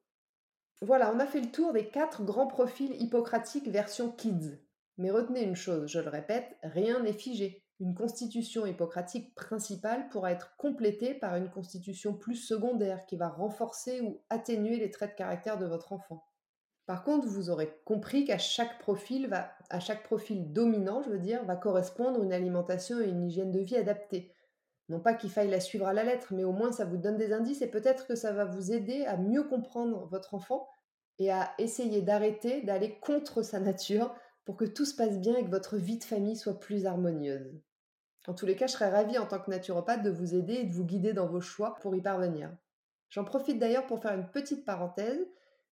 Voilà, 0.81 1.13
on 1.15 1.19
a 1.19 1.25
fait 1.25 1.39
le 1.39 1.51
tour 1.51 1.71
des 1.71 1.87
quatre 1.87 2.25
grands 2.25 2.47
profils 2.47 2.93
hippocratiques 3.01 3.69
version 3.69 4.11
kids. 4.11 4.59
Mais 4.97 5.11
retenez 5.11 5.43
une 5.43 5.55
chose, 5.55 5.89
je 5.89 5.99
le 5.99 6.09
répète, 6.09 6.57
rien 6.61 7.01
n'est 7.01 7.13
figé. 7.13 7.64
Une 7.81 7.93
constitution 7.93 8.65
hippocratique 8.65 9.35
principale 9.35 10.07
pourra 10.09 10.31
être 10.31 10.55
complétée 10.57 11.13
par 11.13 11.35
une 11.35 11.49
constitution 11.49 12.13
plus 12.13 12.35
secondaire 12.35 13.05
qui 13.05 13.17
va 13.17 13.27
renforcer 13.27 13.99
ou 13.99 14.21
atténuer 14.29 14.77
les 14.77 14.91
traits 14.91 15.11
de 15.11 15.15
caractère 15.15 15.57
de 15.57 15.65
votre 15.65 15.91
enfant. 15.91 16.25
Par 16.85 17.03
contre, 17.03 17.27
vous 17.27 17.49
aurez 17.49 17.77
compris 17.83 18.23
qu'à 18.23 18.37
chaque 18.37 18.79
profil 18.79 19.29
à 19.69 19.79
chaque 19.79 20.03
profil 20.03 20.53
dominant, 20.53 21.01
je 21.01 21.09
veux 21.09 21.19
dire, 21.19 21.43
va 21.45 21.55
correspondre 21.55 22.23
une 22.23 22.31
alimentation 22.31 23.01
et 23.01 23.09
une 23.09 23.25
hygiène 23.25 23.51
de 23.51 23.59
vie 23.59 23.75
adaptée. 23.75 24.31
Non 24.87 24.99
pas 24.99 25.15
qu'il 25.15 25.31
faille 25.31 25.49
la 25.49 25.59
suivre 25.59 25.87
à 25.87 25.93
la 25.93 26.03
lettre, 26.03 26.33
mais 26.33 26.43
au 26.43 26.51
moins 26.51 26.71
ça 26.71 26.85
vous 26.85 26.97
donne 26.97 27.17
des 27.17 27.33
indices 27.33 27.61
et 27.61 27.71
peut-être 27.71 28.05
que 28.05 28.15
ça 28.15 28.31
va 28.31 28.45
vous 28.45 28.71
aider 28.71 29.03
à 29.05 29.17
mieux 29.17 29.43
comprendre 29.43 30.07
votre 30.11 30.35
enfant 30.35 30.69
et 31.17 31.31
à 31.31 31.51
essayer 31.57 32.01
d'arrêter 32.01 32.61
d'aller 32.61 32.99
contre 32.99 33.41
sa 33.41 33.59
nature 33.59 34.15
pour 34.45 34.55
que 34.55 34.65
tout 34.65 34.85
se 34.85 34.95
passe 34.95 35.19
bien 35.19 35.35
et 35.35 35.43
que 35.43 35.49
votre 35.49 35.77
vie 35.77 35.97
de 35.97 36.03
famille 36.03 36.37
soit 36.37 36.59
plus 36.59 36.85
harmonieuse. 36.85 37.64
En 38.27 38.33
tous 38.33 38.45
les 38.45 38.55
cas, 38.55 38.67
je 38.67 38.73
serais 38.73 38.89
ravie 38.89 39.17
en 39.17 39.25
tant 39.25 39.39
que 39.39 39.51
naturopathe 39.51 40.03
de 40.03 40.09
vous 40.09 40.33
aider 40.33 40.53
et 40.53 40.63
de 40.63 40.73
vous 40.73 40.85
guider 40.85 41.13
dans 41.13 41.27
vos 41.27 41.41
choix 41.41 41.75
pour 41.81 41.95
y 41.95 42.01
parvenir. 42.01 42.51
J'en 43.09 43.23
profite 43.23 43.59
d'ailleurs 43.59 43.85
pour 43.85 44.01
faire 44.01 44.13
une 44.13 44.29
petite 44.29 44.65
parenthèse. 44.65 45.19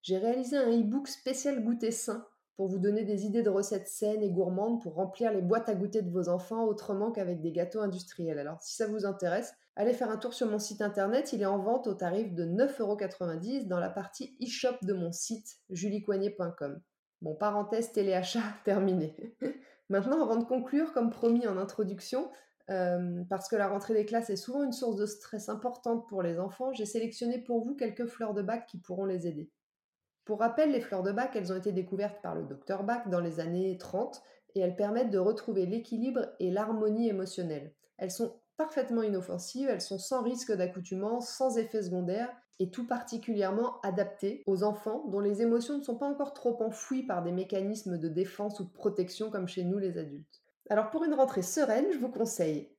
J'ai 0.01 0.17
réalisé 0.17 0.57
un 0.57 0.69
e-book 0.69 1.07
spécial 1.07 1.63
goûter 1.63 1.91
sain 1.91 2.25
pour 2.55 2.67
vous 2.67 2.77
donner 2.77 3.03
des 3.03 3.25
idées 3.25 3.41
de 3.41 3.49
recettes 3.49 3.87
saines 3.87 4.21
et 4.21 4.29
gourmandes 4.29 4.81
pour 4.81 4.93
remplir 4.93 5.31
les 5.31 5.41
boîtes 5.41 5.69
à 5.69 5.75
goûter 5.75 6.01
de 6.01 6.11
vos 6.11 6.29
enfants 6.29 6.65
autrement 6.65 7.11
qu'avec 7.11 7.41
des 7.41 7.51
gâteaux 7.51 7.81
industriels. 7.81 8.37
Alors 8.37 8.61
si 8.61 8.75
ça 8.75 8.85
vous 8.85 9.05
intéresse, 9.05 9.55
allez 9.75 9.93
faire 9.93 10.11
un 10.11 10.17
tour 10.17 10.33
sur 10.33 10.47
mon 10.47 10.59
site 10.59 10.81
internet, 10.81 11.33
il 11.33 11.41
est 11.41 11.47
en 11.47 11.57
vente 11.57 11.87
au 11.87 11.95
tarif 11.95 12.33
de 12.33 12.45
9,90€ 12.45 13.67
dans 13.67 13.79
la 13.79 13.89
partie 13.89 14.37
e-shop 14.41 14.75
de 14.83 14.93
mon 14.93 15.11
site 15.11 15.57
juliecoignet.com. 15.71 16.79
Bon, 17.21 17.35
parenthèse 17.35 17.91
téléachat 17.91 18.43
terminé. 18.65 19.15
Maintenant, 19.93 20.23
avant 20.23 20.37
de 20.37 20.43
conclure, 20.43 20.91
comme 20.91 21.11
promis 21.11 21.45
en 21.45 21.55
introduction, 21.55 22.31
euh, 22.71 23.23
parce 23.29 23.47
que 23.47 23.55
la 23.55 23.67
rentrée 23.67 23.93
des 23.93 24.07
classes 24.07 24.31
est 24.31 24.37
souvent 24.37 24.63
une 24.63 24.71
source 24.71 24.95
de 24.95 25.05
stress 25.05 25.49
importante 25.49 26.09
pour 26.09 26.23
les 26.23 26.39
enfants, 26.39 26.73
j'ai 26.73 26.87
sélectionné 26.87 27.37
pour 27.37 27.63
vous 27.63 27.75
quelques 27.75 28.07
fleurs 28.07 28.33
de 28.33 28.41
bac 28.41 28.65
qui 28.65 28.79
pourront 28.79 29.05
les 29.05 29.27
aider. 29.27 29.51
Pour 30.25 30.39
rappel, 30.39 30.71
les 30.71 30.81
fleurs 30.81 31.03
de 31.03 31.11
bac, 31.11 31.35
elles 31.35 31.53
ont 31.53 31.57
été 31.57 31.71
découvertes 31.71 32.23
par 32.23 32.33
le 32.33 32.41
docteur 32.41 32.83
Bach 32.83 33.07
dans 33.07 33.19
les 33.19 33.39
années 33.39 33.77
30 33.77 34.23
et 34.55 34.61
elles 34.61 34.75
permettent 34.75 35.11
de 35.11 35.19
retrouver 35.19 35.67
l'équilibre 35.67 36.25
et 36.39 36.49
l'harmonie 36.49 37.07
émotionnelle. 37.07 37.71
Elles 37.99 38.09
sont 38.09 38.33
parfaitement 38.57 39.03
inoffensives, 39.03 39.69
elles 39.69 39.79
sont 39.79 39.99
sans 39.99 40.23
risque 40.23 40.51
d'accoutumance, 40.51 41.29
sans 41.29 41.59
effet 41.59 41.83
secondaire 41.83 42.35
et 42.59 42.69
tout 42.69 42.85
particulièrement 42.85 43.81
adaptées 43.81 44.43
aux 44.45 44.63
enfants 44.63 45.05
dont 45.07 45.19
les 45.19 45.41
émotions 45.41 45.77
ne 45.77 45.83
sont 45.83 45.97
pas 45.97 46.07
encore 46.07 46.33
trop 46.33 46.61
enfouies 46.61 47.03
par 47.03 47.23
des 47.23 47.31
mécanismes 47.31 47.97
de 47.97 48.07
défense 48.07 48.59
ou 48.59 48.63
de 48.63 48.71
protection 48.71 49.29
comme 49.29 49.47
chez 49.47 49.63
nous 49.63 49.79
les 49.79 49.97
adultes. 49.97 50.41
Alors 50.69 50.89
pour 50.89 51.03
une 51.03 51.13
rentrée 51.13 51.41
sereine, 51.41 51.91
je 51.91 51.99
vous 51.99 52.09
conseille 52.09 52.69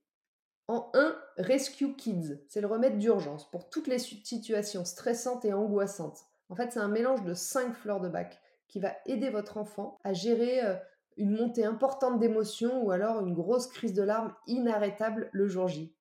en 0.67 0.91
1 0.95 1.17
Rescue 1.37 1.95
Kids, 1.95 2.39
c'est 2.49 2.63
le 2.63 2.67
remède 2.67 2.99
d'urgence 2.99 3.51
pour 3.51 3.69
toutes 3.69 3.87
les 3.87 3.99
situations 3.99 4.87
stressantes 4.87 5.45
et 5.45 5.53
angoissantes. 5.53 6.25
En 6.49 6.57
fait, 6.57 6.73
c'est 6.73 6.81
un 6.81 6.89
mélange 6.89 7.23
de 7.23 7.35
5 7.35 7.75
fleurs 7.75 8.01
de 8.01 8.09
bac 8.09 8.41
qui 8.69 8.81
va 8.81 8.95
aider 9.05 9.29
votre 9.29 9.59
enfant 9.59 9.99
à 10.05 10.15
gérer 10.15 10.65
euh, 10.65 10.75
une 11.19 11.37
montée 11.37 11.65
importante 11.65 12.19
d'émotions 12.19 12.83
ou 12.83 12.91
alors 12.91 13.21
une 13.21 13.35
grosse 13.35 13.67
crise 13.67 13.93
de 13.93 14.03
larmes 14.03 14.35
inarrêtable 14.47 15.29
le 15.33 15.47
jour 15.47 15.69
J. 15.69 15.95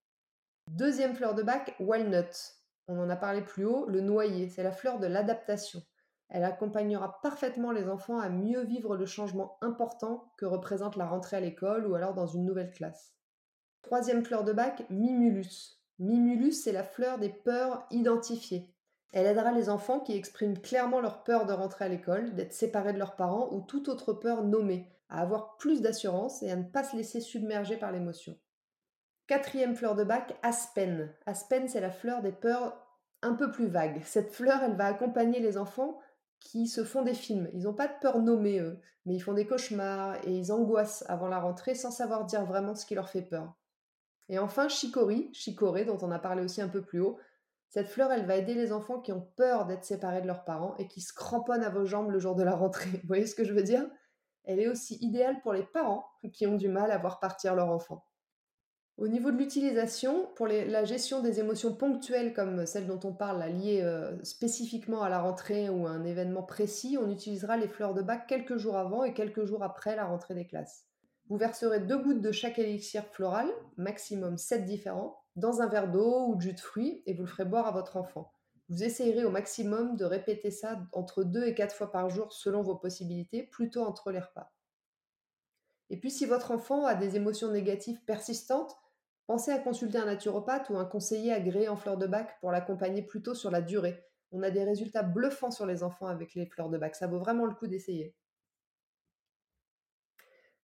Deuxième 0.72 1.14
fleur 1.14 1.36
de 1.36 1.44
bac, 1.44 1.76
Walnut. 1.80 2.63
On 2.88 3.00
en 3.00 3.10
a 3.10 3.16
parlé 3.16 3.42
plus 3.42 3.66
haut, 3.66 3.86
le 3.88 4.02
noyer, 4.02 4.50
c'est 4.50 4.64
la 4.64 4.72
fleur 4.72 5.00
de 5.00 5.08
l'adaptation. 5.08 5.82
Elle 6.30 6.44
accompagnera 6.44 7.22
parfaitement 7.22 7.72
les 7.72 7.88
enfants 7.88 8.20
à 8.20 8.30
mieux 8.30 8.64
vivre 8.64 8.98
le 8.98 9.06
changement 9.06 9.58
important 9.62 10.34
que 10.38 10.46
représente 10.46 10.96
la 10.96 11.06
rentrée 11.06 11.38
à 11.38 11.40
l'école 11.40 11.86
ou 11.86 11.96
alors 11.96 12.14
dans 12.14 12.28
une 12.28 12.46
nouvelle 12.46 12.72
classe. 12.72 13.14
Troisième 13.84 14.26
fleur 14.26 14.44
de 14.44 14.54
bac, 14.54 14.86
Mimulus. 14.90 15.80
Mimulus, 16.00 16.54
c'est 16.64 16.72
la 16.72 16.84
fleur 16.84 17.20
des 17.20 17.30
peurs 17.30 17.86
identifiées. 17.92 18.74
Elle 19.12 19.28
aidera 19.28 19.52
les 19.52 19.70
enfants 19.70 20.00
qui 20.00 20.18
expriment 20.18 20.58
clairement 20.58 21.00
leur 21.00 21.24
peur 21.24 21.46
de 21.46 21.54
rentrer 21.54 21.86
à 21.86 21.90
l'école, 21.90 22.34
d'être 22.34 22.54
séparés 22.54 22.94
de 22.94 22.98
leurs 22.98 23.16
parents 23.16 23.50
ou 23.52 23.62
toute 23.62 23.88
autre 23.88 24.12
peur 24.12 24.44
nommée, 24.44 24.90
à 25.10 25.22
avoir 25.22 25.58
plus 25.58 25.82
d'assurance 25.82 26.42
et 26.42 26.50
à 26.50 26.56
ne 26.56 26.64
pas 26.64 26.84
se 26.84 26.98
laisser 26.98 27.22
submerger 27.22 27.78
par 27.78 27.92
l'émotion. 27.92 28.36
Quatrième 29.28 29.76
fleur 29.76 29.96
de 29.96 30.04
bac, 30.04 30.38
Aspen. 30.44 31.14
Aspen, 31.26 31.68
c'est 31.70 31.80
la 31.80 31.92
fleur 31.92 32.22
des 32.22 32.34
peurs 32.34 32.78
un 33.22 33.36
peu 33.36 33.52
plus 33.52 33.68
vagues. 33.68 34.02
Cette 34.04 34.32
fleur, 34.32 34.62
elle 34.64 34.76
va 34.76 34.86
accompagner 34.86 35.40
les 35.40 35.58
enfants 35.58 36.00
qui 36.40 36.68
se 36.68 36.84
font 36.84 37.04
des 37.04 37.14
films. 37.14 37.50
Ils 37.54 37.64
n'ont 37.64 37.74
pas 37.74 37.88
de 37.88 37.94
peur 38.02 38.20
nommée, 38.20 38.60
eux, 38.60 38.82
mais 39.06 39.16
ils 39.16 39.22
font 39.22 39.34
des 39.34 39.48
cauchemars 39.48 40.18
et 40.26 40.32
ils 40.32 40.52
angoissent 40.52 41.06
avant 41.08 41.30
la 41.30 41.40
rentrée 41.40 41.74
sans 41.74 41.92
savoir 41.92 42.26
dire 42.26 42.46
vraiment 42.46 42.76
ce 42.76 42.86
qui 42.86 42.96
leur 42.96 43.10
fait 43.10 43.22
peur. 43.22 43.54
Et 44.28 44.40
enfin, 44.40 44.68
Chicory, 44.68 45.30
Chicorée, 45.34 45.86
dont 45.86 45.98
on 46.02 46.12
a 46.12 46.20
parlé 46.20 46.44
aussi 46.44 46.62
un 46.62 46.68
peu 46.68 46.82
plus 46.82 47.00
haut, 47.00 47.18
cette 47.70 47.88
fleur, 47.88 48.12
elle 48.12 48.26
va 48.26 48.36
aider 48.36 48.54
les 48.54 48.74
enfants 48.74 49.00
qui 49.00 49.14
ont 49.14 49.28
peur 49.36 49.66
d'être 49.66 49.86
séparés 49.86 50.22
de 50.22 50.28
leurs 50.28 50.44
parents 50.44 50.76
et 50.78 50.88
qui 50.88 51.02
se 51.02 51.14
cramponnent 51.14 51.64
à 51.64 51.70
vos 51.70 51.86
jambes 51.86 52.12
le 52.12 52.20
jour 52.20 52.36
de 52.36 52.44
la 52.44 52.56
rentrée. 52.56 52.90
Vous 52.90 53.08
voyez 53.08 53.26
ce 53.26 53.36
que 53.36 53.46
je 53.46 53.54
veux 53.54 53.64
dire? 53.64 53.90
Elle 54.44 54.60
est 54.60 54.68
aussi 54.68 54.98
idéale 55.02 55.42
pour 55.42 55.54
les 55.54 55.64
parents 55.64 56.06
qui 56.34 56.46
ont 56.46 56.58
du 56.58 56.68
mal 56.68 56.92
à 56.92 56.98
voir 56.98 57.22
partir 57.22 57.56
leur 57.56 57.70
enfant. 57.70 58.06
Au 58.98 59.08
niveau 59.08 59.32
de 59.32 59.38
l'utilisation, 59.38 60.28
pour 60.36 60.48
la 60.48 60.86
gestion 60.86 61.22
des 61.22 61.40
émotions 61.40 61.74
ponctuelles 61.74 62.32
comme 62.32 62.68
celles 62.68 62.86
dont 62.86 63.00
on 63.04 63.12
parle, 63.12 63.44
liées 63.52 63.82
euh, 63.82 64.24
spécifiquement 64.24 65.02
à 65.02 65.10
la 65.10 65.20
rentrée 65.20 65.68
ou 65.68 65.88
à 65.88 65.90
un 65.90 66.06
événement 66.06 66.44
précis, 66.44 66.98
on 67.02 67.10
utilisera 67.10 67.58
les 67.58 67.68
fleurs 67.68 67.96
de 67.96 68.04
bac 68.04 68.28
quelques 68.28 68.58
jours 68.58 68.78
avant 68.78 69.04
et 69.04 69.16
quelques 69.16 69.46
jours 69.46 69.64
après 69.64 69.96
la 69.96 70.06
rentrée 70.06 70.36
des 70.36 70.46
classes. 70.46 70.86
Vous 71.28 71.38
verserez 71.38 71.80
deux 71.80 71.98
gouttes 71.98 72.22
de 72.22 72.32
chaque 72.32 72.60
élixir 72.60 73.04
floral, 73.08 73.50
maximum 73.78 74.38
7 74.38 74.64
différents, 74.64 75.24
dans 75.36 75.62
un 75.62 75.68
verre 75.68 75.90
d'eau 75.90 76.28
ou 76.28 76.36
de 76.36 76.42
jus 76.42 76.54
de 76.54 76.60
fruits 76.60 77.02
et 77.08 77.16
vous 77.16 77.24
le 77.24 77.28
ferez 77.28 77.46
boire 77.46 77.66
à 77.66 77.72
votre 77.72 77.98
enfant. 77.98 78.32
Vous 78.70 78.84
essayerez 78.84 79.26
au 79.26 79.32
maximum 79.32 79.96
de 79.96 80.06
répéter 80.06 80.52
ça 80.52 80.80
entre 80.92 81.24
deux 81.24 81.46
et 81.46 81.56
quatre 81.56 81.76
fois 81.76 81.92
par 81.92 82.12
jour 82.12 82.32
selon 82.32 82.62
vos 82.62 82.76
possibilités, 82.76 83.42
plutôt 83.42 83.84
entre 83.84 84.12
les 84.12 84.20
repas. 84.20 84.54
Et 85.90 85.98
puis 85.98 86.12
si 86.12 86.26
votre 86.26 86.52
enfant 86.52 86.86
a 86.86 86.94
des 86.94 87.16
émotions 87.16 87.52
négatives 87.52 88.04
persistantes, 88.06 88.76
pensez 89.28 89.52
à 89.52 89.60
consulter 89.60 89.98
un 89.98 90.06
naturopathe 90.06 90.70
ou 90.70 90.78
un 90.78 90.86
conseiller 90.86 91.32
agréé 91.32 91.68
en 91.68 91.76
fleurs 91.76 91.98
de 91.98 92.08
bac 92.08 92.38
pour 92.40 92.52
l'accompagner 92.52 93.02
plutôt 93.02 93.34
sur 93.34 93.52
la 93.52 93.62
durée. 93.62 94.04
On 94.32 94.44
a 94.44 94.50
des 94.50 94.64
résultats 94.64 95.04
bluffants 95.04 95.52
sur 95.52 95.66
les 95.66 95.84
enfants 95.84 96.08
avec 96.08 96.34
les 96.34 96.46
fleurs 96.46 96.70
de 96.70 96.78
bac, 96.78 96.96
ça 96.96 97.08
vaut 97.08 97.20
vraiment 97.20 97.46
le 97.46 97.54
coup 97.54 97.68
d'essayer. 97.68 98.16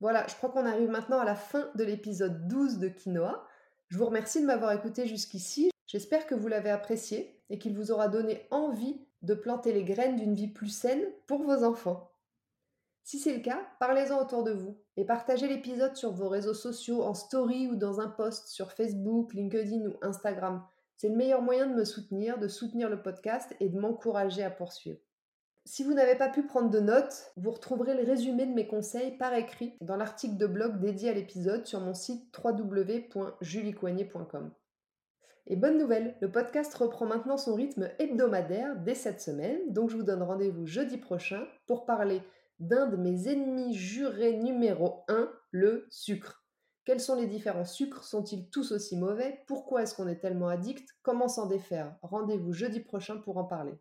Voilà, 0.01 0.25
je 0.27 0.35
crois 0.35 0.49
qu'on 0.49 0.65
arrive 0.65 0.89
maintenant 0.89 1.19
à 1.19 1.25
la 1.25 1.35
fin 1.35 1.69
de 1.75 1.83
l'épisode 1.83 2.47
12 2.47 2.79
de 2.79 2.87
Quinoa. 2.87 3.45
Je 3.89 3.97
vous 3.97 4.05
remercie 4.05 4.41
de 4.41 4.45
m'avoir 4.45 4.71
écouté 4.71 5.05
jusqu'ici. 5.07 5.71
J'espère 5.87 6.25
que 6.25 6.35
vous 6.35 6.47
l'avez 6.47 6.69
apprécié 6.69 7.43
et 7.49 7.59
qu'il 7.59 7.75
vous 7.75 7.91
aura 7.91 8.07
donné 8.07 8.47
envie 8.49 9.05
de 9.23 9.33
planter 9.33 9.73
les 9.73 9.83
graines 9.83 10.15
d'une 10.15 10.35
vie 10.35 10.47
plus 10.47 10.69
saine 10.69 11.03
pour 11.27 11.43
vos 11.43 11.63
enfants. 11.63 12.08
Si 13.09 13.17
c'est 13.17 13.33
le 13.33 13.41
cas, 13.41 13.65
parlez-en 13.79 14.21
autour 14.21 14.43
de 14.43 14.51
vous 14.51 14.77
et 14.95 15.03
partagez 15.03 15.47
l'épisode 15.47 15.95
sur 15.95 16.11
vos 16.11 16.29
réseaux 16.29 16.53
sociaux, 16.53 17.01
en 17.01 17.15
story 17.15 17.67
ou 17.67 17.75
dans 17.75 17.99
un 17.99 18.07
post 18.07 18.49
sur 18.49 18.71
Facebook, 18.71 19.33
LinkedIn 19.33 19.87
ou 19.87 19.95
Instagram. 20.03 20.63
C'est 20.95 21.09
le 21.09 21.15
meilleur 21.15 21.41
moyen 21.41 21.65
de 21.65 21.73
me 21.73 21.85
soutenir, 21.85 22.37
de 22.37 22.47
soutenir 22.47 22.87
le 22.87 23.01
podcast 23.01 23.55
et 23.59 23.69
de 23.69 23.79
m'encourager 23.79 24.43
à 24.43 24.51
poursuivre. 24.51 24.99
Si 25.65 25.83
vous 25.83 25.95
n'avez 25.95 26.13
pas 26.13 26.29
pu 26.29 26.45
prendre 26.45 26.69
de 26.69 26.79
notes, 26.79 27.31
vous 27.35 27.49
retrouverez 27.49 27.95
le 27.95 28.07
résumé 28.07 28.45
de 28.45 28.53
mes 28.53 28.67
conseils 28.67 29.17
par 29.17 29.33
écrit 29.33 29.75
dans 29.81 29.95
l'article 29.95 30.37
de 30.37 30.45
blog 30.45 30.79
dédié 30.79 31.09
à 31.09 31.13
l'épisode 31.13 31.65
sur 31.65 31.79
mon 31.79 31.95
site 31.95 32.31
www.juliecoignet.com. 32.37 34.51
Et 35.47 35.55
bonne 35.55 35.79
nouvelle, 35.79 36.15
le 36.21 36.31
podcast 36.31 36.71
reprend 36.75 37.07
maintenant 37.07 37.37
son 37.37 37.55
rythme 37.55 37.89
hebdomadaire 37.97 38.75
dès 38.75 38.93
cette 38.93 39.19
semaine, 39.19 39.73
donc 39.73 39.89
je 39.89 39.97
vous 39.97 40.03
donne 40.03 40.21
rendez-vous 40.21 40.67
jeudi 40.67 40.99
prochain 40.99 41.47
pour 41.65 41.87
parler 41.87 42.21
d'un 42.59 42.87
de 42.87 42.97
mes 42.97 43.27
ennemis 43.27 43.73
jurés 43.73 44.37
numéro 44.37 45.03
1, 45.07 45.31
le 45.51 45.87
sucre. 45.89 46.43
Quels 46.85 46.99
sont 46.99 47.15
les 47.15 47.27
différents 47.27 47.65
sucres? 47.65 48.03
Sont-ils 48.03 48.49
tous 48.49 48.71
aussi 48.71 48.97
mauvais? 48.97 49.43
Pourquoi 49.47 49.83
est-ce 49.83 49.95
qu'on 49.95 50.07
est 50.07 50.19
tellement 50.19 50.47
addict? 50.47 50.89
Comment 51.03 51.27
s'en 51.27 51.45
défaire? 51.45 51.95
Rendez-vous 52.01 52.51
jeudi 52.51 52.79
prochain 52.79 53.17
pour 53.17 53.37
en 53.37 53.43
parler. 53.43 53.77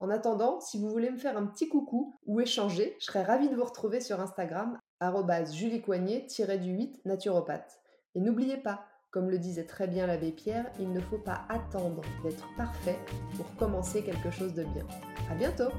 En 0.00 0.10
attendant, 0.10 0.60
si 0.60 0.78
vous 0.78 0.88
voulez 0.88 1.10
me 1.10 1.16
faire 1.16 1.36
un 1.36 1.46
petit 1.46 1.68
coucou 1.68 2.16
ou 2.26 2.40
échanger, 2.40 2.96
je 3.00 3.06
serais 3.06 3.24
ravie 3.24 3.48
de 3.48 3.56
vous 3.56 3.64
retrouver 3.64 4.00
sur 4.00 4.20
Instagram, 4.20 4.78
juliecoignet-du-8 5.00 7.00
naturopathe. 7.04 7.80
Et 8.14 8.20
n'oubliez 8.20 8.58
pas, 8.58 8.84
comme 9.10 9.30
le 9.30 9.38
disait 9.38 9.66
très 9.66 9.88
bien 9.88 10.06
l'abbé 10.06 10.30
Pierre, 10.30 10.70
il 10.78 10.92
ne 10.92 11.00
faut 11.00 11.18
pas 11.18 11.44
attendre 11.48 12.02
d'être 12.22 12.46
parfait 12.56 12.98
pour 13.36 13.52
commencer 13.56 14.04
quelque 14.04 14.30
chose 14.30 14.54
de 14.54 14.62
bien. 14.62 14.86
À 15.30 15.34
bientôt! 15.34 15.72